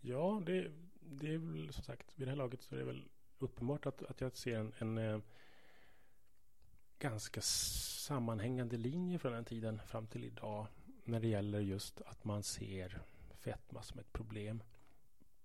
Ja, 0.00 0.42
det, 0.46 0.72
det 1.00 1.34
är 1.34 1.38
väl 1.38 1.72
som 1.72 1.84
sagt, 1.84 2.18
vid 2.18 2.26
det 2.26 2.30
här 2.30 2.36
laget 2.36 2.62
så 2.62 2.74
är 2.74 2.78
det 2.78 2.84
väl 2.84 3.08
uppenbart 3.38 3.86
att, 3.86 4.02
att 4.02 4.20
jag 4.20 4.36
ser 4.36 4.58
en, 4.58 4.72
en 4.78 4.98
eh, 4.98 5.20
ganska 6.98 7.40
sammanhängande 7.40 8.76
linje 8.76 9.18
från 9.18 9.32
den 9.32 9.44
tiden 9.44 9.80
fram 9.86 10.06
till 10.06 10.24
idag 10.24 10.66
när 11.04 11.20
det 11.20 11.28
gäller 11.28 11.60
just 11.60 12.00
att 12.00 12.24
man 12.24 12.42
ser 12.42 13.02
fetma 13.34 13.82
som 13.82 13.98
ett 13.98 14.12
problem. 14.12 14.62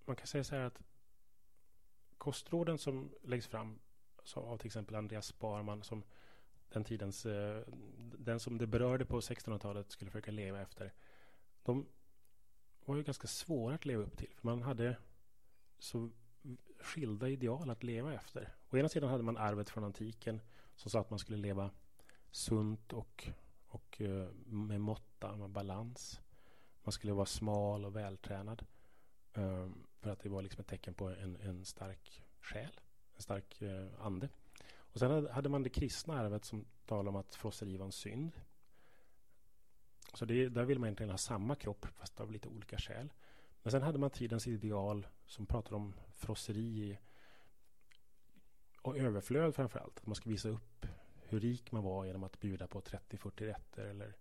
Man 0.06 0.16
kan 0.16 0.28
säga 0.28 0.44
så 0.44 0.56
här 0.56 0.64
att 0.64 0.82
kostråden 2.18 2.78
som 2.78 3.12
läggs 3.24 3.48
fram 3.48 3.80
av 4.34 4.58
till 4.58 4.68
exempel 4.68 4.96
Andreas 4.96 5.26
Sparman 5.26 5.84
som 5.84 6.04
den 6.70 6.84
tidens, 6.84 7.26
eh, 7.26 7.64
den 8.18 8.40
som 8.40 8.58
det 8.58 8.68
berörde 8.68 9.06
på 9.06 9.22
1600-talet 9.22 9.92
skulle 9.92 10.12
försöka 10.12 10.32
leva 10.32 10.62
efter. 10.62 10.94
De 11.64 11.88
var 12.86 12.96
ju 12.96 13.04
ganska 13.04 13.28
svåra 13.28 13.76
att 13.76 13.86
leva 13.86 14.04
upp 14.04 14.18
till. 14.18 14.34
För 14.36 14.48
man 14.48 14.62
hade 14.62 14.98
så 15.80 16.10
skilda 16.80 17.30
ideal 17.30 17.70
att 17.70 17.84
leva 17.84 18.14
efter. 18.14 18.56
Å 18.70 18.78
ena 18.78 18.90
sidan 18.90 19.10
hade 19.10 19.24
man 19.24 19.38
arvet 19.38 19.70
från 19.70 19.84
antiken 19.84 20.42
som 20.82 20.92
sa 20.92 21.00
att 21.00 21.10
man 21.10 21.20
skulle 21.20 21.38
leva 21.38 21.72
sunt 22.32 22.94
och, 22.94 23.30
och 23.68 24.02
eh, 24.02 24.28
med 24.46 24.82
måtta, 24.82 25.36
med 25.36 25.50
balans. 25.50 26.22
Man 26.84 26.92
skulle 26.92 27.14
vara 27.14 27.26
smal 27.26 27.86
och 27.86 27.96
vältränad. 27.96 28.66
Eh, 29.34 29.70
för 30.00 30.10
att 30.10 30.20
det 30.20 30.30
var 30.30 30.42
liksom 30.42 30.62
ett 30.62 30.68
tecken 30.68 30.94
på 30.94 31.10
en, 31.10 31.36
en 31.36 31.66
stark 31.66 32.24
själ, 32.40 32.80
en 33.16 33.22
stark 33.22 33.62
eh, 33.62 33.88
ande. 34.00 34.30
Och 34.74 35.00
sen 35.00 35.28
hade 35.28 35.50
man 35.50 35.64
det 35.64 35.70
kristna 35.70 36.20
arvet 36.20 36.46
som 36.46 36.66
talar 36.86 37.10
om 37.10 37.16
att 37.16 37.36
frosseri 37.36 37.78
var 37.78 37.86
en 37.86 37.92
synd. 37.92 38.32
Så 40.14 40.26
det, 40.26 40.50
där 40.50 40.66
vill 40.66 40.80
man 40.80 40.88
egentligen 40.88 41.10
ha 41.10 41.18
samma 41.18 41.56
kropp 41.56 41.86
fast 41.86 42.20
av 42.20 42.32
lite 42.32 42.48
olika 42.48 42.78
skäl. 42.78 43.14
Men 43.64 43.72
sen 43.72 43.82
hade 43.82 44.00
man 44.00 44.10
tidens 44.10 44.48
ideal 44.48 45.08
som 45.26 45.46
pratade 45.46 45.76
om 45.76 45.94
frosseri 46.16 46.98
och 48.82 48.98
överflöd 48.98 49.56
framför 49.56 49.80
allt. 49.80 49.98
Att 49.98 50.08
man 50.08 50.16
ska 50.16 50.30
visa 50.30 50.50
upp 50.50 50.86
hur 51.22 51.40
rik 51.40 51.72
man 51.72 51.84
var 51.84 52.06
genom 52.06 52.24
att 52.24 52.40
bjuda 52.40 52.68
på 52.68 52.82
30-40 52.82 53.46
rätter 53.46 53.86
eller 53.86 54.16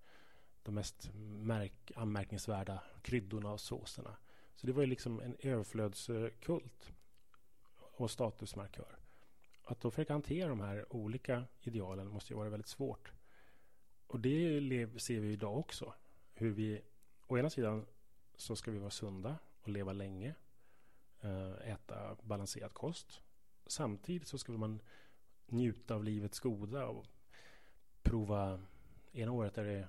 de 0.62 0.74
mest 0.74 1.10
märk, 1.14 1.92
anmärkningsvärda 1.96 2.82
kryddorna 3.02 3.52
och 3.52 3.60
såserna. 3.60 4.16
Så 4.54 4.66
det 4.66 4.72
var 4.72 4.82
ju 4.82 4.86
liksom 4.86 5.20
en 5.20 5.36
överflödskult 5.38 6.92
och 7.76 8.10
statusmarkör. 8.10 8.98
Att 9.64 9.80
då 9.80 9.90
försöka 9.90 10.12
hantera 10.12 10.48
de 10.48 10.60
här 10.60 10.92
olika 10.92 11.44
idealen 11.60 12.08
måste 12.08 12.32
ju 12.32 12.36
vara 12.36 12.50
väldigt 12.50 12.68
svårt. 12.68 13.12
Och 14.06 14.20
det 14.20 15.00
ser 15.00 15.20
vi 15.20 15.32
idag 15.32 15.58
också. 15.58 15.94
Hur 16.32 16.50
vi, 16.50 16.82
å 17.26 17.38
ena 17.38 17.50
sidan 17.50 17.86
så 18.36 18.56
ska 18.56 18.70
vi 18.70 18.78
vara 18.78 18.90
sunda 18.90 19.38
och 19.60 19.68
leva 19.68 19.92
länge. 19.92 20.34
Eh, 21.20 21.70
äta 21.70 22.16
balanserad 22.22 22.74
kost. 22.74 23.20
Samtidigt 23.66 24.28
så 24.28 24.38
ska 24.38 24.52
man 24.52 24.80
njuta 25.46 25.94
av 25.94 26.04
livets 26.04 26.40
goda 26.40 26.86
och 26.86 27.06
prova. 28.02 28.60
Ena 29.12 29.32
året 29.32 29.58
är 29.58 29.64
det 29.64 29.88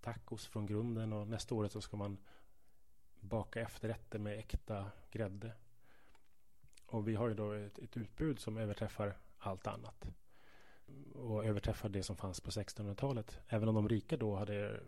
tacos 0.00 0.46
från 0.46 0.66
grunden 0.66 1.12
och 1.12 1.28
nästa 1.28 1.54
året 1.54 1.72
så 1.72 1.80
ska 1.80 1.96
man 1.96 2.18
baka 3.20 3.60
efterrätter 3.60 4.18
med 4.18 4.38
äkta 4.38 4.90
grädde. 5.10 5.52
Och 6.86 7.08
vi 7.08 7.14
har 7.14 7.28
ju 7.28 7.34
då 7.34 7.52
ett, 7.52 7.78
ett 7.78 7.96
utbud 7.96 8.40
som 8.40 8.56
överträffar 8.56 9.18
allt 9.38 9.66
annat. 9.66 10.06
Och 11.14 11.44
överträffar 11.44 11.88
det 11.88 12.02
som 12.02 12.16
fanns 12.16 12.40
på 12.40 12.50
1600-talet. 12.50 13.38
Även 13.48 13.68
om 13.68 13.74
de 13.74 13.88
rika 13.88 14.16
då 14.16 14.36
hade 14.36 14.80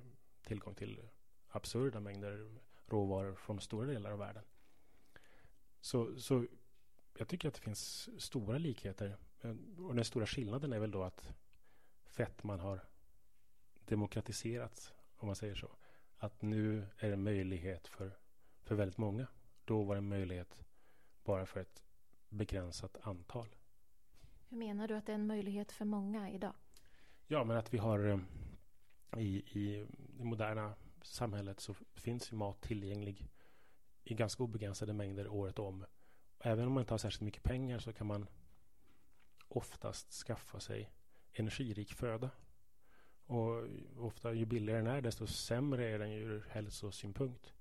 tillgång 0.43 0.75
till 0.75 1.01
absurda 1.49 2.01
mängder 2.01 2.59
råvaror 2.87 3.35
från 3.35 3.61
stora 3.61 3.87
delar 3.87 4.11
av 4.11 4.19
världen. 4.19 4.45
Så, 5.81 6.21
så 6.21 6.47
jag 7.19 7.29
tycker 7.29 7.49
att 7.49 7.55
det 7.55 7.61
finns 7.61 8.09
stora 8.19 8.59
likheter. 8.59 9.17
Och 9.79 9.95
den 9.95 10.05
stora 10.05 10.27
skillnaden 10.27 10.73
är 10.73 10.79
väl 10.79 10.91
då 10.91 11.03
att 11.03 11.33
fettman 12.07 12.61
har 12.61 12.85
demokratiserats, 13.85 14.93
om 15.17 15.27
man 15.27 15.37
säger 15.37 15.55
så. 15.55 15.71
Att 16.17 16.43
nu 16.43 16.87
är 16.99 17.11
det 17.11 17.17
möjlighet 17.17 17.89
för, 17.89 18.19
för 18.63 18.75
väldigt 18.75 18.99
många. 18.99 19.27
Då 19.65 19.83
var 19.83 19.95
det 19.95 20.01
möjlighet 20.01 20.65
bara 21.25 21.47
för 21.47 21.61
ett 21.61 21.83
begränsat 22.29 22.97
antal. 23.01 23.57
Hur 24.49 24.57
menar 24.57 24.89
du 24.89 24.97
att 24.97 25.07
det 25.07 25.13
är 25.13 25.15
en 25.15 25.27
möjlighet 25.27 25.73
för 25.73 25.85
många 25.85 26.31
idag? 26.31 26.55
Ja, 27.27 27.45
men 27.45 27.57
att 27.57 27.75
vi 27.75 27.79
har 27.79 28.09
eh, 28.09 28.21
i, 29.23 29.59
i 29.59 29.87
det 30.19 30.25
moderna 30.25 30.75
samhället 31.03 31.61
så 31.61 31.75
finns 31.95 32.33
ju 32.33 32.37
mat 32.37 32.61
tillgänglig 32.61 33.29
i 34.05 34.15
ganska 34.15 34.43
obegränsade 34.43 34.93
mängder 34.93 35.29
året 35.29 35.59
om. 35.59 35.85
Även 36.41 36.67
om 36.67 36.73
man 36.73 36.81
inte 36.81 36.93
har 36.93 36.99
särskilt 36.99 37.23
mycket 37.23 37.43
pengar 37.43 37.79
så 37.79 37.93
kan 37.93 38.07
man 38.07 38.27
oftast 39.49 40.13
skaffa 40.13 40.61
sig 40.61 40.91
energirik 41.33 41.95
föda. 41.95 42.31
Och 43.27 43.69
ofta 43.97 44.33
ju 44.33 44.47
billigare 44.47 44.81
den 44.81 44.87
är 44.95 45.01
desto 45.01 45.27
sämre 45.27 45.91
är 45.91 45.99
den 45.99 46.13
ur 46.13 46.47
hälsosynpunkt. 46.51 47.55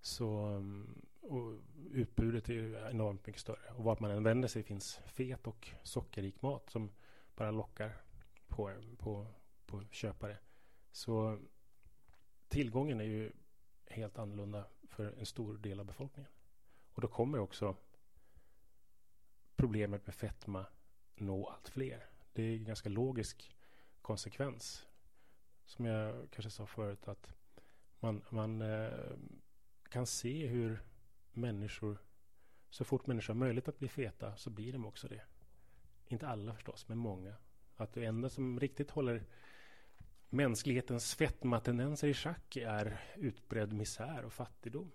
Så 0.00 0.28
mm, 0.46 1.02
och 1.20 1.58
utbudet 1.90 2.48
är 2.48 2.90
enormt 2.90 3.26
mycket 3.26 3.42
större. 3.42 3.72
Och 3.76 3.84
vart 3.84 4.00
man 4.00 4.10
än 4.10 4.22
vänder 4.22 4.48
sig 4.48 4.62
finns 4.62 5.00
fet 5.06 5.46
och 5.46 5.68
sockerrik 5.82 6.42
mat 6.42 6.70
som 6.70 6.90
bara 7.34 7.50
lockar 7.50 7.96
på, 8.48 8.72
på, 8.98 9.26
på 9.66 9.82
köpare. 9.90 10.38
Så 10.92 11.38
tillgången 12.48 13.00
är 13.00 13.04
ju 13.04 13.32
helt 13.86 14.18
annorlunda 14.18 14.64
för 14.88 15.12
en 15.18 15.26
stor 15.26 15.58
del 15.58 15.80
av 15.80 15.86
befolkningen. 15.86 16.30
Och 16.94 17.00
då 17.00 17.08
kommer 17.08 17.38
också 17.38 17.76
problemet 19.56 20.06
med 20.06 20.14
fetma 20.14 20.66
nå 21.14 21.46
allt 21.46 21.68
fler. 21.68 22.06
Det 22.32 22.42
är 22.42 22.56
en 22.56 22.64
ganska 22.64 22.88
logisk 22.88 23.56
konsekvens. 24.02 24.86
Som 25.64 25.84
jag 25.84 26.30
kanske 26.30 26.50
sa 26.50 26.66
förut 26.66 27.08
att 27.08 27.34
man, 28.00 28.22
man 28.30 28.62
eh, 28.62 29.16
kan 29.88 30.06
se 30.06 30.46
hur 30.46 30.82
människor, 31.32 31.98
så 32.70 32.84
fort 32.84 33.06
människor 33.06 33.34
har 33.34 33.38
möjlighet 33.38 33.68
att 33.68 33.78
bli 33.78 33.88
feta 33.88 34.36
så 34.36 34.50
blir 34.50 34.72
de 34.72 34.86
också 34.86 35.08
det. 35.08 35.22
Inte 36.06 36.28
alla 36.28 36.54
förstås, 36.54 36.88
men 36.88 36.98
många. 36.98 37.34
Att 37.76 37.92
det 37.92 38.04
enda 38.04 38.28
som 38.28 38.60
riktigt 38.60 38.90
håller 38.90 39.24
mänsklighetens 40.28 41.14
fetmatendenser 41.14 42.08
i 42.08 42.14
schack 42.14 42.56
är 42.56 43.00
utbredd 43.16 43.72
misär 43.72 44.24
och 44.24 44.32
fattigdom. 44.32 44.92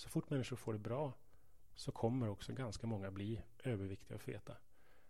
Så 0.00 0.08
fort 0.08 0.30
människor 0.30 0.56
får 0.56 0.72
det 0.72 0.78
bra 0.78 1.12
så 1.74 1.92
kommer 1.92 2.28
också 2.28 2.52
ganska 2.52 2.86
många 2.86 3.10
bli 3.10 3.42
överviktiga 3.64 4.14
och 4.14 4.22
feta. 4.22 4.56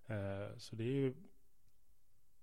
Eh, 0.07 0.57
så 0.57 0.77
det 0.77 0.85
är 0.85 0.93
ju 0.93 1.15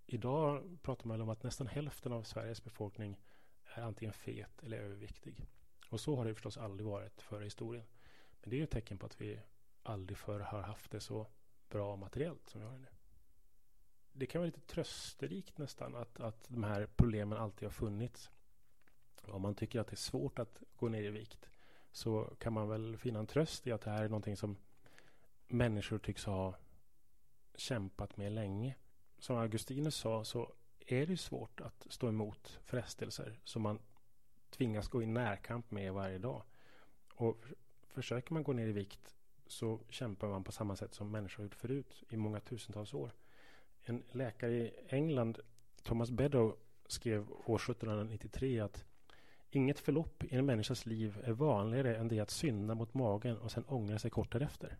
Idag 0.05 0.77
pratar 0.81 1.07
man 1.07 1.21
om 1.21 1.29
att 1.29 1.43
nästan 1.43 1.67
hälften 1.67 2.12
av 2.12 2.23
Sveriges 2.23 2.63
befolkning 2.63 3.17
är 3.63 3.81
antingen 3.81 4.13
fet 4.13 4.63
eller 4.63 4.77
överviktig. 4.77 5.45
Och 5.89 5.99
så 5.99 6.15
har 6.15 6.25
det 6.25 6.33
förstås 6.33 6.57
aldrig 6.57 6.88
varit 6.88 7.21
förr 7.21 7.41
i 7.41 7.43
historien. 7.43 7.86
Men 8.41 8.49
det 8.49 8.55
är 8.55 8.57
ju 8.57 8.63
ett 8.63 8.71
tecken 8.71 8.97
på 8.97 9.05
att 9.05 9.21
vi 9.21 9.39
aldrig 9.83 10.17
förr 10.17 10.39
har 10.39 10.62
haft 10.62 10.91
det 10.91 10.99
så 10.99 11.27
bra 11.69 11.95
materiellt 11.95 12.49
som 12.49 12.62
vi 12.62 12.67
har 12.67 12.73
det 12.73 12.79
nu. 12.79 12.91
Det 14.12 14.25
kan 14.25 14.39
vara 14.39 14.45
lite 14.45 14.62
trösterikt 14.62 15.57
nästan 15.57 15.95
att, 15.95 16.19
att 16.19 16.45
de 16.49 16.63
här 16.63 16.88
problemen 16.95 17.38
alltid 17.38 17.67
har 17.67 17.73
funnits. 17.73 18.31
Om 19.21 19.41
man 19.41 19.55
tycker 19.55 19.79
att 19.79 19.88
det 19.88 19.93
är 19.93 19.97
svårt 20.12 20.39
att 20.39 20.63
gå 20.75 20.89
ner 20.89 21.03
i 21.03 21.10
vikt 21.10 21.49
så 21.91 22.34
kan 22.39 22.54
man 22.54 22.69
väl 22.69 22.97
finna 22.97 23.19
en 23.19 23.28
tröst 23.28 23.67
i 23.67 23.71
att 23.71 23.82
det 23.82 23.91
här 23.91 24.04
är 24.04 24.10
någonting 24.10 24.38
som 24.38 24.58
människor 25.47 25.97
tycks 25.97 26.26
ha 26.26 26.56
kämpat 27.56 28.17
med 28.17 28.32
länge. 28.32 28.76
Som 29.19 29.38
Augustinus 29.38 29.95
sa 29.95 30.23
så 30.23 30.54
är 30.80 31.06
det 31.06 31.17
svårt 31.17 31.62
att 31.62 31.88
stå 31.89 32.10
emot 32.10 32.60
frestelser 32.65 33.39
som 33.43 33.62
man 33.62 33.80
tvingas 34.50 34.88
gå 34.88 35.04
i 35.04 35.06
närkamp 35.06 35.71
med 35.71 35.93
varje 35.93 36.17
dag. 36.17 36.43
Och 37.13 37.45
försöker 37.88 38.34
man 38.34 38.43
gå 38.43 38.54
ner 38.54 38.67
i 38.67 38.71
vikt 38.71 39.15
så 39.47 39.80
kämpar 39.89 40.28
man 40.28 40.43
på 40.43 40.52
samma 40.52 40.76
sätt 40.76 40.93
som 40.93 41.12
människor 41.12 41.38
har 41.38 41.43
gjort 41.43 41.56
förut 41.56 42.04
i 42.10 42.17
många 42.17 42.39
tusentals 42.39 42.93
år. 42.93 43.12
En 43.82 44.04
läkare 44.12 44.54
i 44.54 44.73
England, 44.88 45.39
Thomas 45.84 46.12
Beddow, 46.12 46.58
skrev 46.88 47.32
år 47.32 47.56
1793 47.56 48.60
att 48.60 48.86
inget 49.51 49.79
förlopp 49.79 50.23
i 50.23 50.36
en 50.36 50.45
människas 50.45 50.86
liv 50.86 51.17
är 51.23 51.31
vanligare 51.31 51.95
än 51.95 52.07
det 52.07 52.19
att 52.19 52.29
synda 52.29 52.75
mot 52.75 52.93
magen 52.93 53.38
och 53.38 53.51
sen 53.51 53.65
ångra 53.67 53.99
sig 53.99 54.12
kort 54.12 54.31
därefter. 54.31 54.77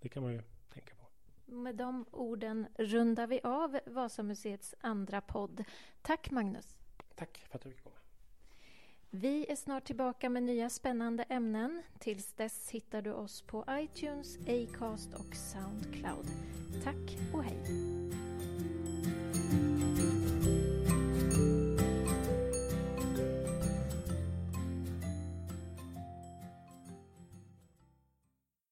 Det 0.00 0.08
kan 0.08 0.22
man 0.22 0.32
ju 0.32 0.42
tänka 0.74 0.94
på. 0.94 1.06
Med 1.44 1.76
de 1.76 2.04
orden 2.10 2.66
rundar 2.74 3.26
vi 3.26 3.40
av 3.44 3.78
Vasamuseets 3.86 4.74
andra 4.80 5.20
podd. 5.20 5.64
Tack 6.02 6.30
Magnus. 6.30 6.76
Tack 7.14 7.38
för 7.48 7.58
att 7.58 7.62
du 7.62 7.70
fick 7.70 7.84
komma. 7.84 7.96
Vi 9.10 9.50
är 9.50 9.56
snart 9.56 9.84
tillbaka 9.84 10.30
med 10.30 10.42
nya 10.42 10.70
spännande 10.70 11.22
ämnen. 11.22 11.82
Tills 11.98 12.32
dess 12.32 12.70
hittar 12.70 13.02
du 13.02 13.12
oss 13.12 13.42
på 13.42 13.64
iTunes, 13.70 14.38
Acast 14.38 15.14
och 15.14 15.36
Soundcloud. 15.36 16.26
Tack 16.84 17.18
och 17.34 17.44
hej! 17.44 17.58